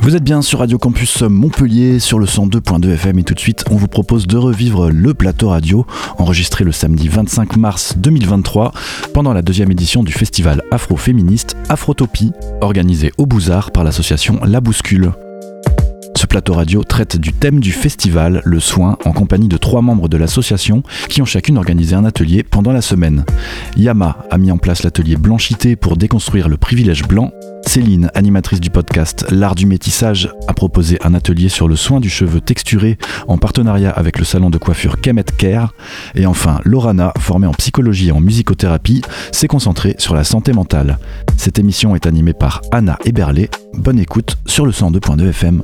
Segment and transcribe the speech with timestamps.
[0.00, 3.64] Vous êtes bien sur Radio Campus Montpellier sur le 102.2 FM et tout de suite
[3.70, 5.86] on vous propose de revivre le plateau radio
[6.18, 8.72] enregistré le samedi 25 mars 2023
[9.14, 15.12] pendant la deuxième édition du festival afro-féministe Afrotopie organisé au Bouzard par l'association La Bouscule.
[16.34, 20.16] Plateau radio traite du thème du festival, le soin, en compagnie de trois membres de
[20.16, 23.24] l'association qui ont chacune organisé un atelier pendant la semaine.
[23.76, 27.30] Yama a mis en place l'atelier Blanchité pour déconstruire le privilège blanc
[27.64, 32.10] Céline, animatrice du podcast L'Art du métissage, a proposé un atelier sur le soin du
[32.10, 35.72] cheveu texturé en partenariat avec le salon de coiffure Kemet Care.
[36.16, 40.98] Et enfin, Lorana, formée en psychologie et en musicothérapie, s'est concentrée sur la santé mentale.
[41.36, 43.50] Cette émission est animée par Anna Eberlé.
[43.74, 45.62] Bonne écoute sur le 102.2 FM.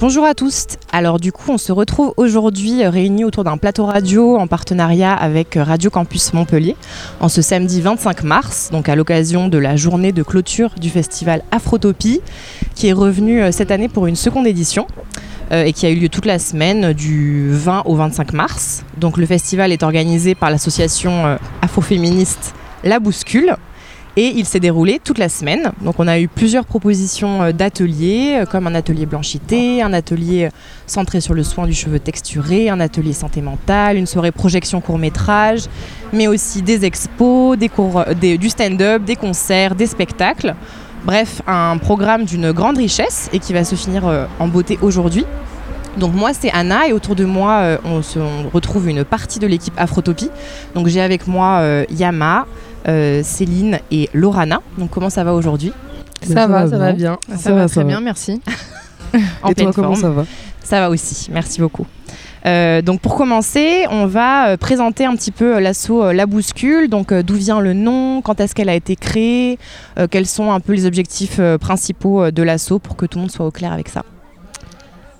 [0.00, 0.64] Bonjour à tous.
[0.92, 5.12] Alors du coup, on se retrouve aujourd'hui euh, réunis autour d'un plateau radio en partenariat
[5.12, 6.74] avec euh, Radio Campus Montpellier
[7.20, 11.42] en ce samedi 25 mars, donc à l'occasion de la journée de clôture du festival
[11.50, 12.22] Afrotopie
[12.74, 14.86] qui est revenu euh, cette année pour une seconde édition
[15.52, 18.84] et qui a eu lieu toute la semaine du 20 au 25 mars.
[18.98, 22.54] Donc le festival est organisé par l'association afroféministe
[22.84, 23.56] La Bouscule
[24.16, 25.72] et il s'est déroulé toute la semaine.
[25.82, 30.46] Donc on a eu plusieurs propositions euh, d'ateliers, euh, comme un atelier blanchité, un atelier
[30.46, 30.50] euh,
[30.86, 34.98] centré sur le soin du cheveu texturé, un atelier santé mentale, une soirée projection court
[34.98, 35.62] métrage,
[36.12, 40.54] mais aussi des expos, des cours, du stand-up, des concerts, des spectacles.
[41.04, 45.24] Bref, un programme d'une grande richesse et qui va se finir en beauté aujourd'hui.
[45.98, 48.18] Donc moi c'est Anna et autour de moi on, se,
[48.52, 50.30] retrouve une partie de l'équipe Afrotopie.
[50.74, 52.46] Donc j'ai avec moi Yama,
[52.88, 54.62] euh, Céline et Lorana.
[54.78, 55.72] Donc comment ça va aujourd'hui?
[56.22, 57.18] Ça, va, ça va bien.
[57.36, 58.40] Ça, va très bien, merci.
[59.48, 60.24] et toi, comment ça va?
[60.62, 61.86] Ça va aussi, merci beaucoup.
[62.46, 67.12] Euh, donc pour commencer, on va euh, présenter un petit peu l'assaut La Bouscule, donc
[67.12, 69.58] d'où vient le nom, quand est-ce qu'elle a été créée,
[70.10, 73.46] quels sont un peu les objectifs principaux de l'assaut pour que tout le monde soit
[73.46, 74.04] au clair avec ça?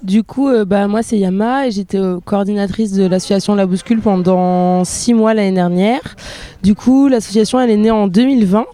[0.03, 5.13] Du coup, bah, moi c'est Yama et j'étais coordinatrice de l'association La Bouscule pendant six
[5.13, 6.17] mois l'année dernière.
[6.63, 8.65] Du coup, l'association, elle est née en 2020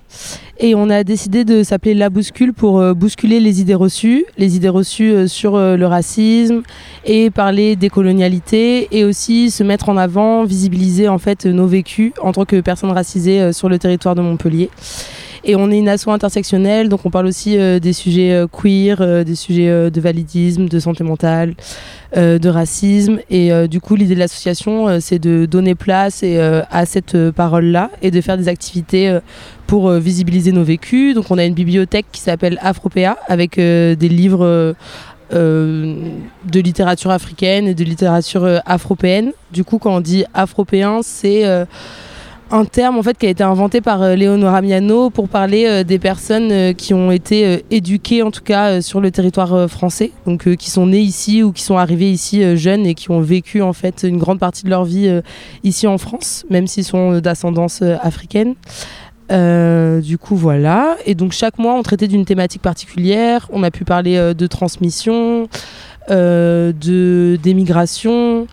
[0.59, 4.57] et on a décidé de s'appeler La Bouscule pour euh, bousculer les idées reçues, les
[4.57, 6.63] idées reçues euh, sur euh, le racisme
[7.05, 12.13] et parler des colonialités et aussi se mettre en avant, visibiliser en fait nos vécus
[12.23, 14.71] en tant que personnes racisées sur le territoire de Montpellier.
[15.49, 19.01] Et on est une asso intersectionnelle, donc on parle aussi euh, des sujets euh, queer,
[19.01, 21.55] euh, des sujets de validisme, de santé mentale,
[22.15, 23.19] de racisme.
[23.31, 28.21] Et du coup, l'idée de l'association, c'est de donner place à cette parole-là et de
[28.21, 29.19] faire des activités
[29.67, 31.15] pour visibiliser nos vécus.
[31.15, 34.75] Donc on a une bibliothèque qui s'appelle Afropéa avec des livres
[35.31, 39.33] de littérature africaine et de littérature afropéenne.
[39.53, 41.45] Du coup, quand on dit afropéen, c'est
[42.51, 45.85] un terme en fait qui a été inventé par euh, Léonora Miano pour parler euh,
[45.85, 50.55] des personnes euh, qui ont été éduquées en tout cas sur le territoire français, donc
[50.57, 53.73] qui sont nées ici ou qui sont arrivées ici jeunes et qui ont vécu en
[53.73, 55.21] fait une grande partie de leur vie
[55.65, 58.55] ici en France, même s'ils sont d'ascendance africaine.
[59.31, 60.97] du coup, voilà.
[61.07, 63.49] Et donc, chaque mois, on traitait d'une thématique particulière.
[63.53, 65.49] On a pu parler de transmission,
[66.09, 68.45] de d'émigration, euh,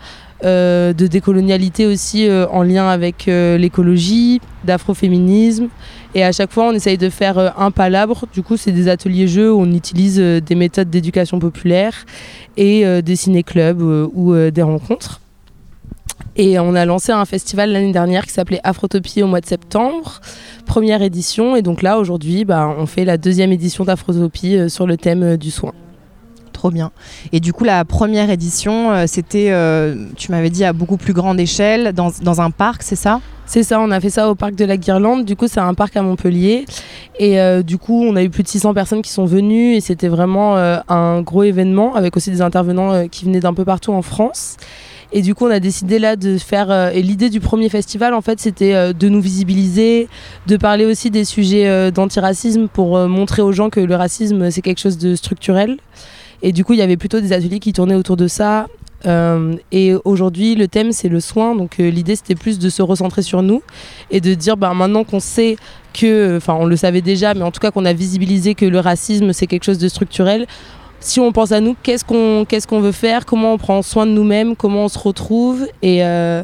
[0.44, 5.68] de décolonialité aussi euh, en lien avec euh, l'écologie, d'afroféminisme.
[6.16, 8.26] Et à chaque fois, on essaye de faire un palabre.
[8.34, 12.06] Du coup, c'est des ateliers-jeux où on utilise des méthodes d'éducation populaire
[12.56, 15.22] et des ciné-clubs ou des rencontres.
[16.36, 20.22] Et on a lancé un festival l'année dernière qui s'appelait Afrotopie au mois de septembre,
[20.68, 21.56] première édition.
[21.56, 25.50] Et donc là, aujourd'hui, bah, on fait la deuxième édition d'Afrotopie sur le thème du
[25.50, 25.74] soin
[26.70, 26.92] bien.
[27.32, 31.14] Et du coup, la première édition, euh, c'était, euh, tu m'avais dit, à beaucoup plus
[31.14, 33.22] grande échelle, dans, dans un parc, c'est ça?
[33.46, 35.26] C'est ça, on a fait ça au parc de la Guirlande.
[35.26, 36.66] Du coup, c'est un parc à Montpellier.
[37.20, 39.82] Et euh, du coup, on a eu plus de 600 personnes qui sont venues et
[39.82, 44.02] c'était vraiment un gros événement avec aussi des intervenants qui venaient d'un peu partout en
[44.02, 44.56] France.
[45.12, 46.72] Et du coup, on a décidé là de faire.
[46.94, 50.08] et l'idée du premier festival, en fait, c'était de nous visibiliser,
[50.48, 54.80] de parler aussi des sujets d'antiracisme pour montrer aux gens que le racisme, c'est quelque
[54.80, 55.78] chose de structurel.
[56.44, 58.68] Et du coup, il y avait plutôt des ateliers qui tournaient autour de ça.
[59.06, 61.56] Euh, et aujourd'hui, le thème, c'est le soin.
[61.56, 63.62] Donc, euh, l'idée, c'était plus de se recentrer sur nous
[64.12, 65.56] et de dire, bah, maintenant qu'on sait
[65.94, 68.80] que, enfin, on le savait déjà, mais en tout cas qu'on a visibilisé que le
[68.80, 70.46] racisme, c'est quelque chose de structurel.
[71.00, 73.26] Si on pense à nous, qu'est-ce qu'on qu'est-ce qu'on veut faire?
[73.26, 74.56] Comment on prend soin de nous-mêmes?
[74.56, 75.68] Comment on se retrouve?
[75.82, 76.44] Et, euh,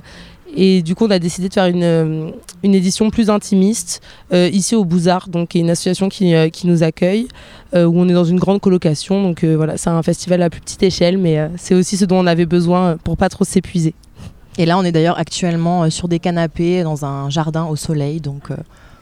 [0.55, 2.31] et du coup, on a décidé de faire une, euh,
[2.63, 4.01] une édition plus intimiste
[4.33, 7.27] euh, ici au Bouzard, donc qui est une association qui, euh, qui nous accueille,
[7.75, 9.21] où on est dans une grande colocation.
[9.21, 12.25] Donc voilà, c'est un festival à plus petite échelle, mais c'est aussi ce dont on
[12.25, 13.93] avait besoin pour pas trop s'épuiser.
[14.57, 18.49] Et là, on est d'ailleurs actuellement sur des canapés dans un jardin au soleil, donc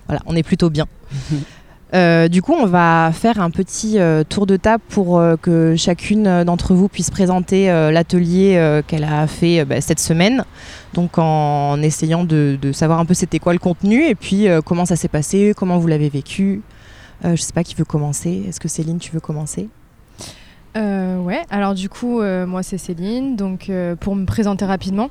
[0.08, 0.86] Voilà, on est plutôt bien.
[1.94, 5.76] Euh, du coup, on va faire un petit euh, tour de table pour euh, que
[5.78, 10.44] chacune d'entre vous puisse présenter l'atelier qu'elle a fait bah, cette semaine.
[10.94, 14.96] Donc, en, essayant de, savoir un peu c'était quoi le contenu et puis comment ça
[14.96, 16.62] s'est passé, comment vous l'avez vécu.
[17.24, 18.44] je sais pas qui veut commencer.
[18.48, 19.70] Est-ce que Céline, tu veux commencer?
[20.76, 23.36] Ouais, alors du coup, moi c'est Céline.
[23.36, 25.10] Donc, pour me présenter rapidement,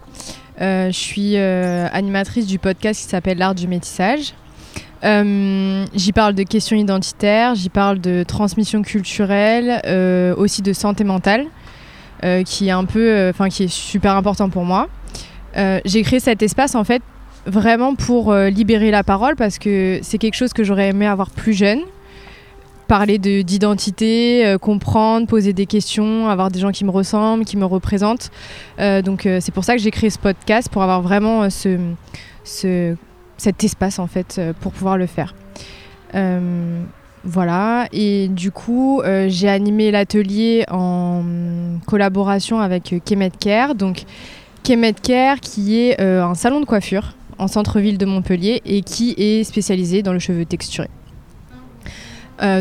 [0.60, 4.34] je suis animatrice du podcast qui s'appelle L'Art du métissage.
[5.04, 11.04] Euh, j'y parle de questions identitaires, j'y parle de transmission culturelle, euh, aussi de santé
[11.04, 11.46] mentale,
[12.24, 14.88] euh, qui est un peu, enfin qui est super important pour moi.
[15.84, 17.02] J'ai créé cet espace en fait
[17.46, 21.54] vraiment pour libérer la parole parce que c'est quelque chose que j'aurais aimé avoir plus
[21.54, 21.80] jeune.
[22.88, 28.30] Parler d'identité, comprendre, poser des questions, avoir des gens qui me ressemblent, qui me représentent.
[28.78, 31.78] donc c'est pour ça que j'ai créé ce podcast pour avoir vraiment ce,
[32.44, 32.94] ce
[33.38, 35.34] cet espace en fait euh, pour pouvoir le faire.
[36.14, 36.82] Euh,
[37.24, 41.24] voilà, et du coup, euh, j'ai animé l'atelier en
[41.86, 43.74] collaboration avec Kemet Care.
[43.74, 44.04] Donc,
[44.62, 49.42] Kemet Care, qui est un salon de coiffure en centre-ville de Montpellier et qui est
[49.44, 50.88] spécialisé dans le cheveu texturé.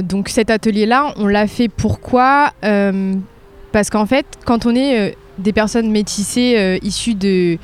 [0.04, 2.52] donc, cet atelier-là, on l'a fait pourquoi?
[3.72, 7.58] Parce qu'en fait, quand on est des personnes métissées issues de,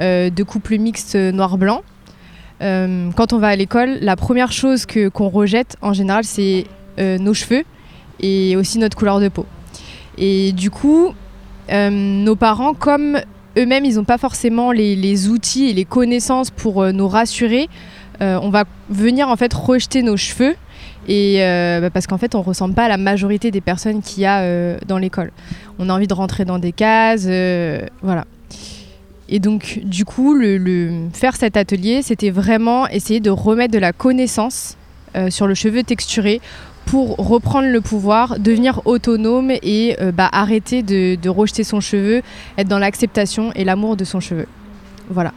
[0.00, 1.82] de couples mixtes noir-blanc,
[2.62, 6.64] euh, quand on va à l'école, la première chose que, qu'on rejette en général, c'est
[6.98, 7.64] euh, nos cheveux
[8.20, 9.46] et aussi notre couleur de peau.
[10.18, 11.12] Et du coup,
[11.70, 13.18] euh, nos parents, comme
[13.58, 17.68] eux-mêmes, ils n'ont pas forcément les, outils et les connaissances pour nous rassurer,
[18.20, 20.54] on va venir en fait rejeter nos cheveux
[21.08, 21.40] et
[21.80, 24.78] bah, parce qu'en fait on ressemble pas à la majorité des personnes qu'il y a
[24.86, 25.30] dans l'école.
[25.78, 27.28] On a envie de rentrer dans des cases,
[28.02, 28.24] voilà.
[29.28, 33.92] Et donc, du coup, le, faire cet atelier, c'était vraiment essayer de remettre de la
[33.92, 34.76] connaissance
[35.16, 36.40] euh, sur le cheveu texturé
[36.86, 42.20] pour reprendre le pouvoir, devenir autonome et euh, bah, arrêter de, de, rejeter son cheveu,
[42.58, 44.46] être dans l'acceptation et l'amour de son cheveu.
[45.08, 45.32] Voilà.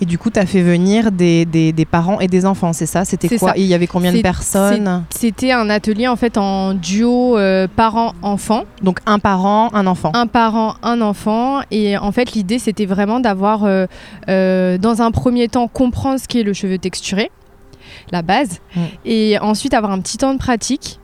[0.00, 3.04] Et du coup, tu as fait venir des, des, parents et des enfants, c'est ça?
[3.04, 5.04] C'était quoi Il y avait combien de personnes?
[5.10, 8.64] C'était un atelier en fait en duo euh, parents-enfants.
[8.82, 10.10] Donc un parent, un enfant.
[10.14, 11.60] Un parent, un enfant.
[11.70, 13.86] Et en fait, l'idée, c'était vraiment d'avoir, euh,
[14.28, 17.30] euh, dans un premier temps, comprendre ce qu'est le cheveu texturé,
[18.12, 18.80] la base, mm.
[19.06, 21.00] et ensuite avoir un petit temps de pratique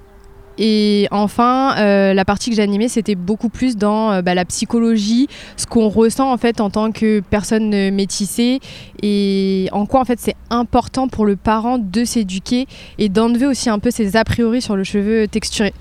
[0.58, 5.28] et enfin, euh, la partie que j'animais, c'était beaucoup plus dans euh, bah, la psychologie,
[5.56, 8.60] ce qu'on ressent en fait en tant que personne métissée
[9.02, 12.66] et en quoi en fait c'est important pour le parent de s'éduquer
[12.98, 15.72] et d'enlever aussi un peu ses a priori sur le cheveu texturé.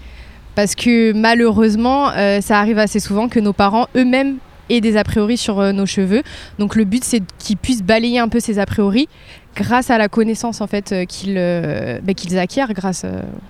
[0.56, 4.38] Parce que malheureusement, euh, ça arrive assez souvent que nos parents eux-mêmes
[4.70, 6.24] aient des a priori sur nos cheveux.
[6.60, 9.10] Donc le but c'est qu'ils puissent balayer un peu ces a priori
[9.56, 13.06] grâce à la connaissance en fait qu'ils bah, qu'ils acquièrent grâce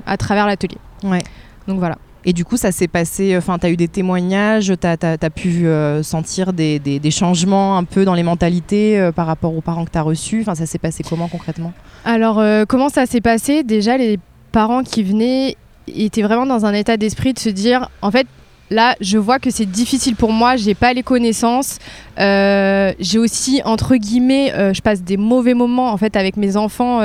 [0.05, 0.77] à travers l'atelier.
[1.03, 1.23] Ouais.
[1.67, 1.97] Donc voilà.
[2.23, 5.65] Et du coup, ça s'est passé, enfin, tu as eu des témoignages, tu as, pu
[5.65, 9.85] euh, sentir des, des, changements un peu dans les mentalités euh, par rapport aux parents
[9.85, 10.41] que tu as reçus?
[10.41, 11.73] Enfin, ça s'est passé comment concrètement?
[12.05, 13.63] Alors, euh, comment ça s'est passé?
[13.63, 14.19] Déjà, les
[14.51, 15.55] parents qui venaient
[15.87, 18.27] étaient vraiment dans un état d'esprit de se dire, en fait,
[18.71, 21.77] là, je vois que c'est difficile pour moi, j'ai pas les connaissances.
[22.17, 27.01] j'ai aussi, entre guillemets, je passe des mauvais moments en fait avec mes enfants.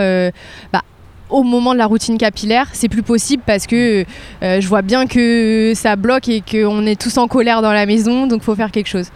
[0.73, 0.83] Bah,
[1.31, 4.05] au moment de la routine capillaire, c'est plus possible parce que
[4.43, 7.87] euh, je vois bien que ça bloque et qu'on est tous en colère dans la
[7.87, 9.11] maison, donc faut faire quelque chose.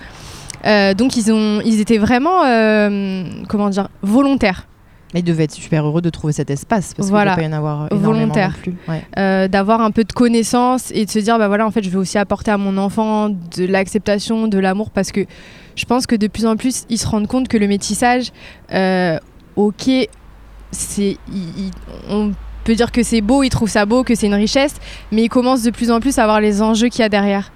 [0.66, 4.66] Euh, donc ils, ont, ils étaient vraiment, euh, comment dire, volontaires.
[5.14, 7.34] Ils devaient être super heureux de trouver cet espace parce voilà.
[7.34, 8.56] qu'il ne pas y en avoir volontaire.
[8.62, 8.74] plus.
[9.16, 11.98] D'avoir un peu de connaissances et de se dire, bah voilà, en fait, je vais
[11.98, 15.26] aussi apporter à mon enfant de l'acceptation, de l'amour parce que
[15.74, 18.30] je pense que de plus en plus, ils se rendent compte que le métissage,
[19.56, 19.90] ok,
[20.72, 21.16] c'est,
[22.08, 22.32] on
[22.64, 24.74] peut dire que c'est beau, ils trouvent ça beau, que c'est une richesse,
[25.12, 27.52] mais ils commencent de plus en plus à voir les enjeux qu'il y a derrière.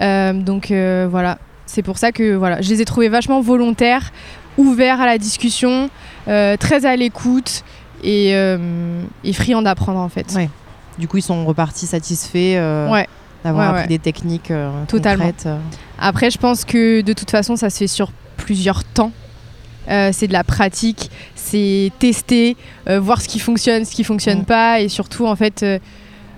[0.00, 4.12] Euh, donc euh, voilà, c'est pour ça que voilà, je les ai trouvés vachement volontaires,
[4.58, 5.88] ouverts à la discussion, euh,
[6.26, 7.64] très à l'écoute
[8.04, 10.36] et, et friands d'apprendre en fait.
[10.98, 12.56] Du coup, ils sont repartis satisfaits.
[13.44, 14.52] D'avoir appris des techniques
[14.88, 15.26] Totalement.
[15.26, 15.48] concrètes.
[15.98, 19.12] Après, je pense que de toute façon, ça se fait sur plusieurs temps.
[19.86, 21.10] c'est de la pratique,
[21.46, 22.56] c'est tester,
[22.88, 25.78] euh, voir ce qui fonctionne, ce qui fonctionne pas, et surtout en fait, euh,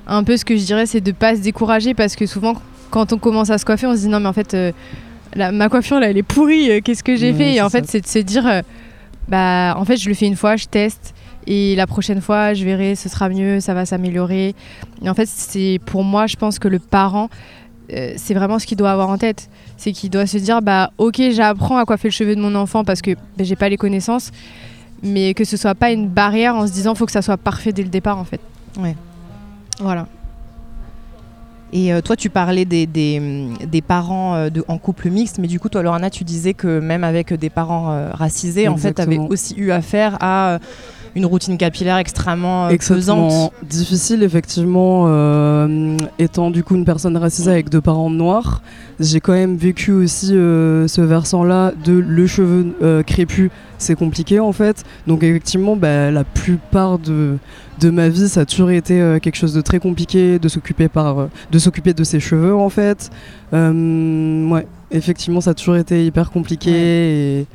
[0.06, 2.54] un peu ce que je dirais, c'est de pas se décourager parce que souvent
[2.90, 4.72] quand on commence à se coiffer, on se dit non mais en fait, euh,
[5.34, 7.54] ma coiffure là, elle est pourrie, qu'est-ce que j'ai fait?
[7.54, 8.62] Et en fait, c'est de se dire,
[9.28, 11.14] bah en fait, je le fais une fois, je teste.
[11.46, 14.54] Et la prochaine fois, je verrai, ce sera mieux, ça va s'améliorer.
[15.02, 17.30] Et en fait, c'est pour moi, je pense que le parent,
[17.88, 19.48] c'est vraiment ce qu'il doit avoir en tête.
[19.78, 22.84] C'est qu'il doit se dire, bah ok, j'apprends à coiffer le cheveu de mon enfant
[22.84, 24.30] parce que bah, j'ai pas les connaissances
[25.02, 27.72] mais que ce soit pas une barrière en se disant faut que ça soit parfait
[27.72, 28.40] dès le départ en fait.
[28.78, 28.96] Ouais.
[29.80, 30.06] Voilà.
[31.72, 33.20] Et euh, toi, tu parlais des, des,
[33.70, 36.80] des parents euh, de, en couple mixte, mais du coup, toi, Lorana, tu disais que
[36.80, 40.58] même avec des parents euh, racisés, en fait, tu avais aussi eu affaire à euh,
[41.14, 43.52] une routine capillaire extrêmement euh, pesante.
[43.62, 45.06] difficile effectivement
[46.18, 48.62] étant du coup une personne racisée avec deux parents noirs
[49.00, 54.52] j'ai quand même vécu aussi ce versant là de le cheveu crépus c'est compliqué en
[54.52, 54.84] fait.
[55.06, 57.38] Donc effectivement bah, la plupart de,
[57.80, 60.88] de ma vie ça a toujours été euh, quelque chose de très compliqué de s'occuper
[60.88, 63.10] par euh, de s'occuper de ses cheveux en fait.
[63.52, 66.70] Euh, ouais effectivement ça a toujours été hyper compliqué
[67.40, 67.46] et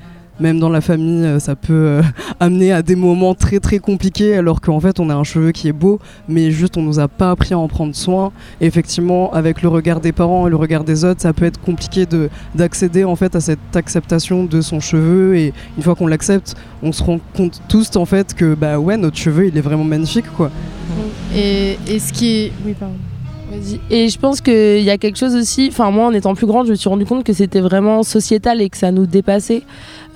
[0.44, 2.02] même dans la famille, euh, ça peut euh,
[2.42, 5.70] amener à des moments très très compliqués alors qu'en fait on a un cheveu qui
[5.70, 9.62] est beau mais juste on nous a pas appris à en prendre soin effectivement avec
[9.62, 13.06] le regard des parents et le regard des autres ça peut être compliqué de d'accéder
[13.06, 17.02] en fait à cette acceptation de son cheveu et une fois qu'on l'accepte on se
[17.02, 20.52] rend compte tous en fait que bah ouais notre cheveu il est vraiment magnifique quoi
[21.36, 22.52] Et, et ce qui est.
[22.66, 22.96] Oui, pardon.
[23.90, 26.66] Et je pense qu'il y a quelque chose aussi, enfin moi en étant plus grande,
[26.66, 29.64] je me suis rendu compte que c'était vraiment sociétal et que ça nous dépassait.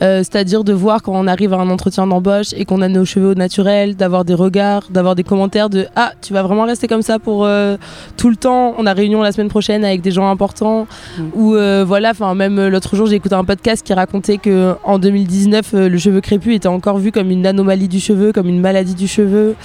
[0.02, 3.04] Euh, C'est-à-dire de voir quand on arrive à un entretien d'embauche et qu'on a nos
[3.04, 6.88] cheveux au naturel, d'avoir des regards, d'avoir des commentaires de Ah, tu vas vraiment rester
[6.88, 7.78] comme ça pour euh,
[8.16, 8.76] tout le temps.
[8.78, 10.88] On a réunion la semaine prochaine avec des gens importants.
[11.18, 11.24] Mm.
[11.34, 15.00] Ou euh, voilà, enfin même l'autre jour j'ai écouté un podcast qui racontait que en
[15.00, 18.62] 2019 euh, le cheveu crépus était encore vu comme une anomalie du cheveu, comme une
[18.62, 19.56] maladie du cheveu.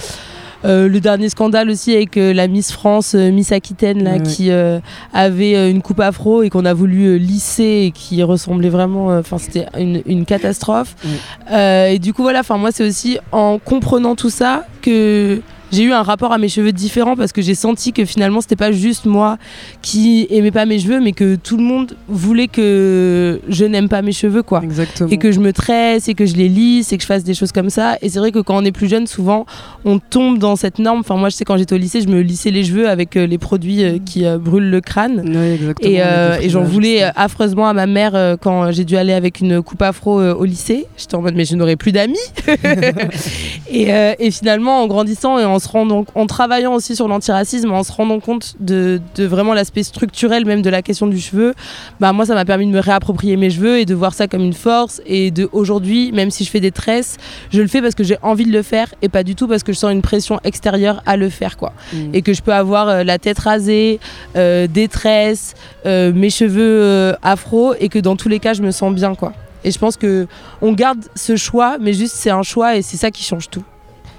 [0.65, 4.21] Euh, le dernier scandale aussi avec euh, la Miss France, euh, Miss Aquitaine, là, Ouais,
[4.21, 4.79] qui euh,
[5.13, 9.07] avait une coupe afro et qu'on a voulu lisser et qui ressemblait vraiment.
[9.17, 10.95] Enfin, c'était une, une catastrophe.
[11.03, 11.11] Ouais.
[11.51, 15.41] Euh, et du coup, voilà, enfin, moi, c'est aussi en comprenant tout ça que
[15.73, 18.55] j'ai eu un rapport à mes cheveux différent parce que j'ai senti que finalement c'était
[18.55, 19.37] pas juste moi
[19.81, 24.01] qui aimais pas mes cheveux mais que tout le monde voulait que je n'aime pas
[24.01, 26.97] mes cheveux quoi exactement et que je me tresse et que je les lisse et
[26.97, 27.97] que je fasse des choses comme ça.
[28.01, 29.45] Et c'est vrai que quand on est plus jeune, souvent,
[29.85, 30.99] on tombe dans cette norme.
[30.99, 33.25] Enfin, moi, je sais, quand j'étais au lycée, je me lissais les cheveux avec euh,
[33.25, 35.21] les produits euh, qui euh, brûlent le crâne.
[35.35, 39.81] Ouais, Et, j'en voulais affreusement à ma mère quand j'ai dû aller avec une coupe
[39.81, 40.85] afro au lycée.
[40.97, 42.17] J'étais en mode, mais je n'aurai plus d'amis.
[43.71, 43.87] et,
[44.19, 47.91] et finalement, en grandissant et en, se rendant, en travaillant aussi sur l'antiracisme, en se
[47.91, 51.53] rendant compte de, de vraiment l'aspect structurel même de la question du cheveu,
[51.99, 54.43] bah, moi, ça m'a permis de me réapproprier mes cheveux et de voir ça comme
[54.43, 55.01] une force.
[55.05, 57.17] Et de aujourd'hui, même si je fais des tresses,
[57.51, 59.63] je le fais parce que j'ai envie de le faire et pas du tout parce
[59.63, 61.57] que je sens une pression extérieure à le faire.
[61.57, 62.15] quoi Mm.
[62.15, 63.99] et que je peux avoir euh, la tête rasée,
[64.35, 65.53] euh, des tresses,
[65.85, 69.33] euh, mes cheveux afro et que dans tous les cas je me sens bien quoi.
[69.63, 70.27] Et je pense que
[70.61, 73.63] on garde ce choix, mais juste c'est un choix et c'est ça qui change tout.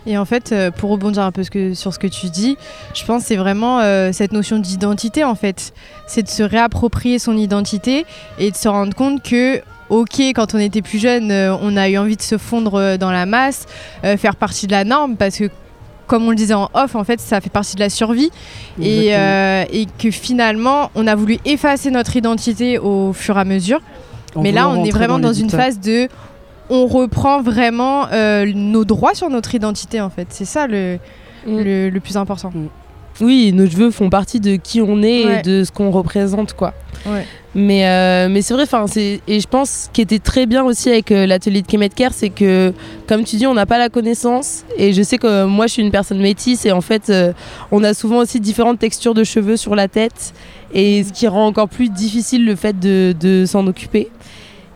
[0.06, 2.56] Et en fait, euh, pour rebondir un peu ce que- sur ce que tu dis,
[2.94, 5.72] je pense que c'est vraiment euh, cette notion d'identité en fait.
[6.06, 8.04] C'est de se réapproprier son identité
[8.38, 11.88] et de se rendre compte que, ok, quand on était plus jeune, euh, on a
[11.88, 13.66] eu envie de se fondre dans la masse,
[14.04, 15.48] euh, faire partie de la norme parce que,
[16.06, 18.30] comme on le disait en off, en fait, ça fait partie de la survie
[18.84, 19.64] et, euh,
[19.98, 23.80] que finalement, on a voulu effacer notre identité au fur et à mesure.
[24.42, 26.08] Mais là, on est vraiment dans une phase de.
[26.70, 30.28] On reprend vraiment euh, nos droits sur notre identité, en fait.
[30.30, 30.98] C'est ça le,
[31.46, 32.52] le, le plus important.
[33.20, 35.38] Oui, nos cheveux font partie de qui on est Ouais.
[35.38, 36.74] et de ce qu'on représente quoi.
[37.06, 37.24] Ouais.
[37.54, 40.90] Mais, euh, mais c'est vrai, c'est et je pense ce qui était très bien aussi
[40.90, 42.72] avec euh, l'atelier de Kemet Care, c'est que,
[43.06, 44.64] comme tu dis, on n'a pas la connaissance.
[44.76, 47.12] Et je sais que euh, moi, je suis une personne métisse et en fait,
[47.70, 50.34] on a souvent aussi différentes textures de cheveux sur la tête.
[50.72, 54.08] Et ce qui rend encore plus difficile le fait de, de s'en occuper.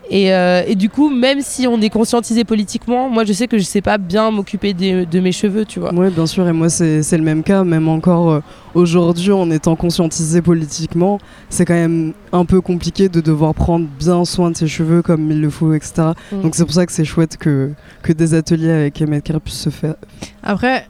[0.09, 3.59] Et, euh, et du coup, même si on est conscientisé politiquement, moi, je sais que
[3.59, 5.93] je sais pas bien m'occuper de mes cheveux, tu vois.
[5.93, 8.39] Oui, bien sûr, et moi c'est le même cas, même encore euh,
[8.73, 14.25] aujourd'hui en étant conscientisé politiquement, c'est quand même un peu compliqué de devoir prendre bien
[14.25, 16.09] soin de ses cheveux comme il le faut, etc.
[16.31, 16.41] Mm.
[16.41, 19.61] Donc c'est pour ça que c'est chouette que, que des ateliers avec Emmett Care puissent
[19.61, 19.95] se faire.
[20.41, 20.87] Après,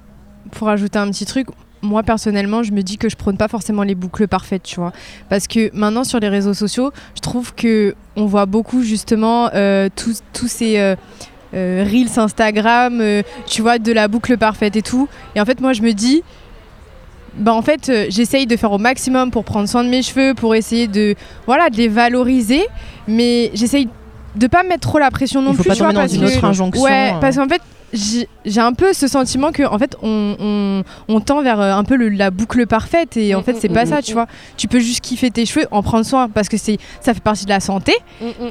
[0.52, 1.48] pour ajouter un petit truc,
[1.82, 4.92] moi personnellement, je me dis que je prône pas forcément les boucles parfaites, tu vois.
[5.30, 9.90] Parce que maintenant sur les réseaux sociaux, je trouve que on voit beaucoup justement euh,
[9.96, 10.96] tous tous ces euh,
[11.54, 13.02] euh, reels Instagram,
[13.46, 15.08] tu vois, de la boucle parfaite et tout.
[15.36, 16.24] Et en fait, moi, je me dis.
[17.36, 20.56] Bah en fait, j'essaye de faire au maximum pour prendre soin de mes cheveux, pour
[20.56, 21.14] essayer de
[21.46, 22.66] voilà de les valoriser,
[23.08, 23.88] mais j'essaye
[24.36, 25.70] de pas mettre trop la pression non Il faut plus.
[25.70, 26.84] pas tu vois, dans parce une autre injonction.
[26.84, 27.62] Ouais, parce qu'en fait,
[27.94, 31.84] j'ai un peu ce sentiment que en fait on, on, on tend vers euh, un
[31.84, 34.14] peu le- la boucle parfaite et en Mm, fait mm, c'est pas mm, ça tu
[34.14, 34.28] vois
[34.58, 37.46] tu peux juste kiffer tes cheveux en prendre soin parce que c'est ça fait partie
[37.46, 37.94] de la santé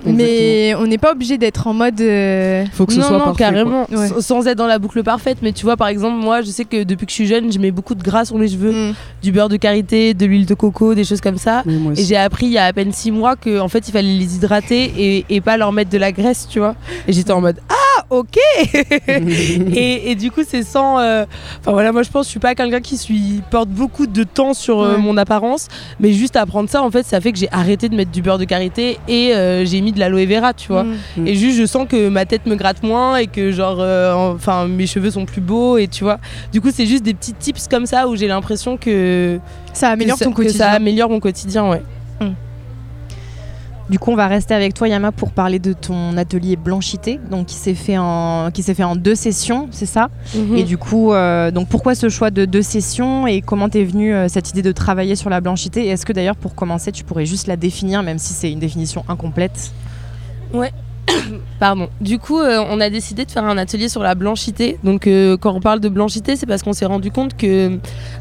[0.04, 3.24] mais on n'est pas obligé d'être en mode euh, Faut que ce non, soit non,
[3.24, 3.38] parfait.
[3.44, 3.86] carrément.
[3.90, 4.08] Ouais.
[4.20, 5.38] sans être dans la boucle parfaite.
[5.42, 7.58] Mais tu vois, par exemple, moi, je sais que depuis que je suis jeune, je
[7.58, 8.94] mets beaucoup de gras sur mes cheveux, mm.
[9.22, 11.62] du beurre de karité, de l'huile de coco, des choses comme ça.
[11.96, 14.08] Et j'ai appris il y a à peine six mois que en fait il fallait
[14.16, 16.74] les hydrater et, et pas leur mettre de la graisse, tu vois.
[17.06, 18.36] Et j'étais en mode ah ah ok
[19.08, 21.24] et, et du coup c'est sans euh,
[21.60, 24.54] enfin voilà moi je pense je suis pas quelqu'un qui suis porte beaucoup de temps
[24.54, 24.98] sur euh, Ouais.
[24.98, 25.68] mon apparence
[26.00, 28.38] mais juste apprendre ça en fait ça fait que j'ai arrêté de mettre du beurre
[28.38, 31.26] de karité et euh, j'ai mis de l'aloe vera tu vois Mm.
[31.26, 33.78] et juste je sens que ma tête me gratte moins et que genre
[34.34, 36.18] enfin mes cheveux sont plus beaux et tu vois
[36.52, 39.38] du coup c'est juste des petits tips comme ça où j'ai l'impression que
[39.72, 40.58] Ça améliore que ton que quotidien.
[40.66, 41.82] ça améliore mon quotidien ouais
[43.90, 47.46] Du coup, on va rester avec toi, Yama, pour parler de ton atelier blanchité, donc
[47.46, 50.10] qui s'est fait en qui s'est fait en deux sessions, c'est ça?
[50.58, 54.14] Et du coup, euh, donc pourquoi ce choix de deux sessions et comment t'es venue
[54.14, 57.02] euh, cette idée de travailler sur la blanchité Et est-ce que d'ailleurs, pour commencer, tu
[57.02, 59.72] pourrais juste la définir, même si c'est une définition incomplète?
[61.60, 61.88] Pardon.
[62.00, 64.78] Du coup, euh, on a décidé de faire un atelier sur la blanchité.
[64.84, 67.68] Donc, euh, quand on parle de blanchité, c'est parce qu'on s'est rendu compte que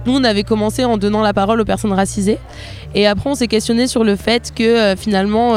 [0.05, 2.39] nous, on avait commencé en donnant la parole aux personnes racisées.
[2.95, 5.55] Et après, on s'est questionné sur le fait que euh, finalement,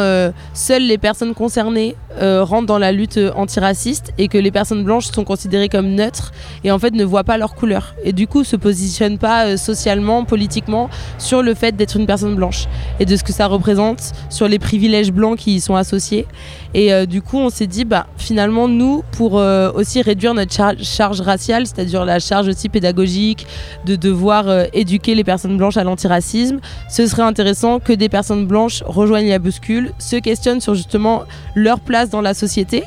[0.52, 5.24] seules les personnes concernées rentrent dans la lutte antiraciste et que les personnes blanches sont
[5.24, 6.32] considérées comme neutres
[6.64, 7.94] et en fait ne voient pas leur couleur.
[8.04, 12.66] Et du coup, se positionnent pas socialement, politiquement sur le fait d'être une personne blanche
[12.98, 16.26] et de ce que ça représente, sur les privilèges blancs qui y sont associés.
[16.74, 20.54] Et euh, du coup, on s'est dit, bah, finalement, nous, pour euh, aussi réduire notre
[20.54, 23.46] char- charge raciale, c'est-à-dire la charge aussi pédagogique,
[23.84, 28.46] de devoir euh, éduquer les personnes blanches à l'antiracisme, ce serait intéressant que des personnes
[28.46, 31.24] blanches rejoignent la bouscule, se questionnent sur justement
[31.54, 32.84] leur place dans la société.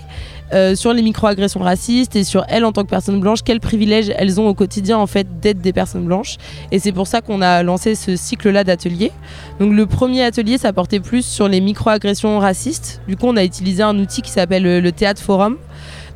[0.54, 4.12] Euh, sur les microagressions racistes et sur elles en tant que personnes blanches, quels privilèges
[4.16, 6.38] elles ont au quotidien en fait d'être des personnes blanches.
[6.72, 9.12] Et c'est pour ça qu'on a lancé ce cycle-là d'ateliers.
[9.60, 13.02] Donc le premier atelier, ça portait plus sur les microagressions racistes.
[13.08, 15.58] Du coup, on a utilisé un outil qui s'appelle euh, le théâtre forum.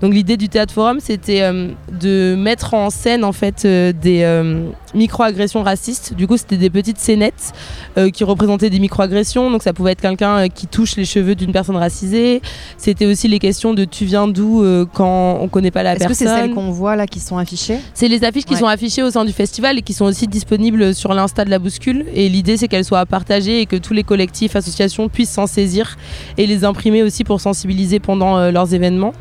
[0.01, 4.21] Donc l'idée du théâtre forum, c'était euh, de mettre en scène en fait euh, des
[4.23, 6.13] euh, microagressions racistes.
[6.13, 7.53] Du coup, c'était des petites scénettes
[7.97, 9.49] euh, qui représentaient des microagressions.
[9.49, 12.41] Donc ça pouvait être quelqu'un qui touche les cheveux d'une personne racisée.
[12.77, 14.63] C'était aussi les questions de tu viens d'où
[14.93, 16.27] quand on connaît pas la Est-ce que personne.
[16.27, 17.79] c'est celles qu'on voit là qui sont affichées?
[17.93, 18.59] C'est les affiches qui Ouais.
[18.59, 21.59] sont affichées au sein du festival et qui sont aussi disponibles sur l'Insta de la
[21.59, 22.05] bouscule.
[22.13, 25.97] Et l'idée, c'est qu'elles soient partagées et que tous les collectifs, associations puissent s'en saisir
[26.37, 29.13] et les imprimer aussi pour sensibiliser pendant leurs événements.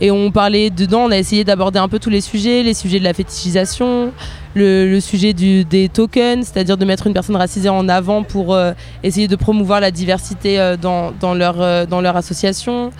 [0.00, 2.98] Et on parlait dedans, on a essayé d'aborder un peu tous les sujets, les sujets
[2.98, 4.12] de la fétichisation,
[4.54, 9.28] le, sujet des tokens, c'est-à-dire de mettre une personne racisée en avant pour euh, essayer
[9.28, 12.92] de promouvoir la diversité euh, euh, dans leur association.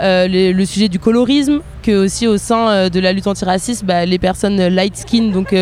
[0.00, 4.04] Euh, le, sujet du colorisme, que aussi au sein euh, de la lutte antiraciste, bah,
[4.06, 5.54] les personnes euh, light skin, donc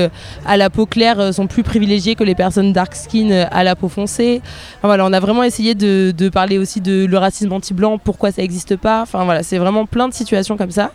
[0.45, 3.89] à la peau claire, sont plus privilégiées que les personnes dark skin à la peau
[3.89, 4.43] foncée.
[4.83, 8.43] Voilà, on a vraiment essayé de, de parler aussi de le racisme anti-blanc, pourquoi ça
[8.43, 9.03] n'existe pas.
[9.03, 10.93] Enfin voilà, c'est vraiment plein de situations comme ça.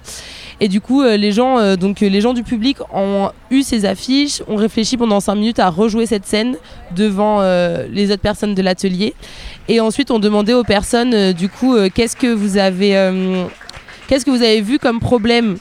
[0.64, 3.84] Et du coup, euh, les gens, euh, donc les gens du public ont eu ces
[3.84, 6.56] affiches, ont réfléchi pendant 5 minutes à rejouer cette scène
[6.96, 9.16] devant euh, les autres personnes de l'atelier.
[9.68, 12.92] Et ensuite, on demandait aux personnes, du coup, qu'est-ce que vous avez,
[14.08, 15.58] qu'est-ce que vous avez vu comme problème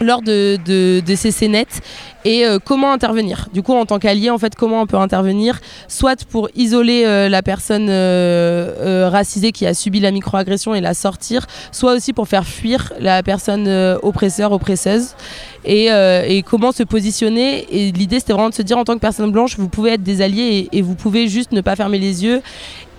[0.00, 1.80] lors de, ces scénettes
[2.24, 3.48] et euh, comment intervenir.
[3.52, 7.28] Du coup, en tant qu'allié, en fait, comment on peut intervenir, soit pour isoler euh,
[7.28, 12.28] la personne euh, racisée qui a subi la microagression et la sortir, soit aussi pour
[12.28, 13.68] faire fuir la personne
[14.02, 15.14] oppresseur, oppresseuse.
[15.66, 17.66] Et, comment se positionner.
[17.70, 20.02] Et l'idée, c'était vraiment de se dire, en tant que personne blanche, vous pouvez être
[20.02, 22.42] des alliés et vous pouvez juste ne pas fermer les yeux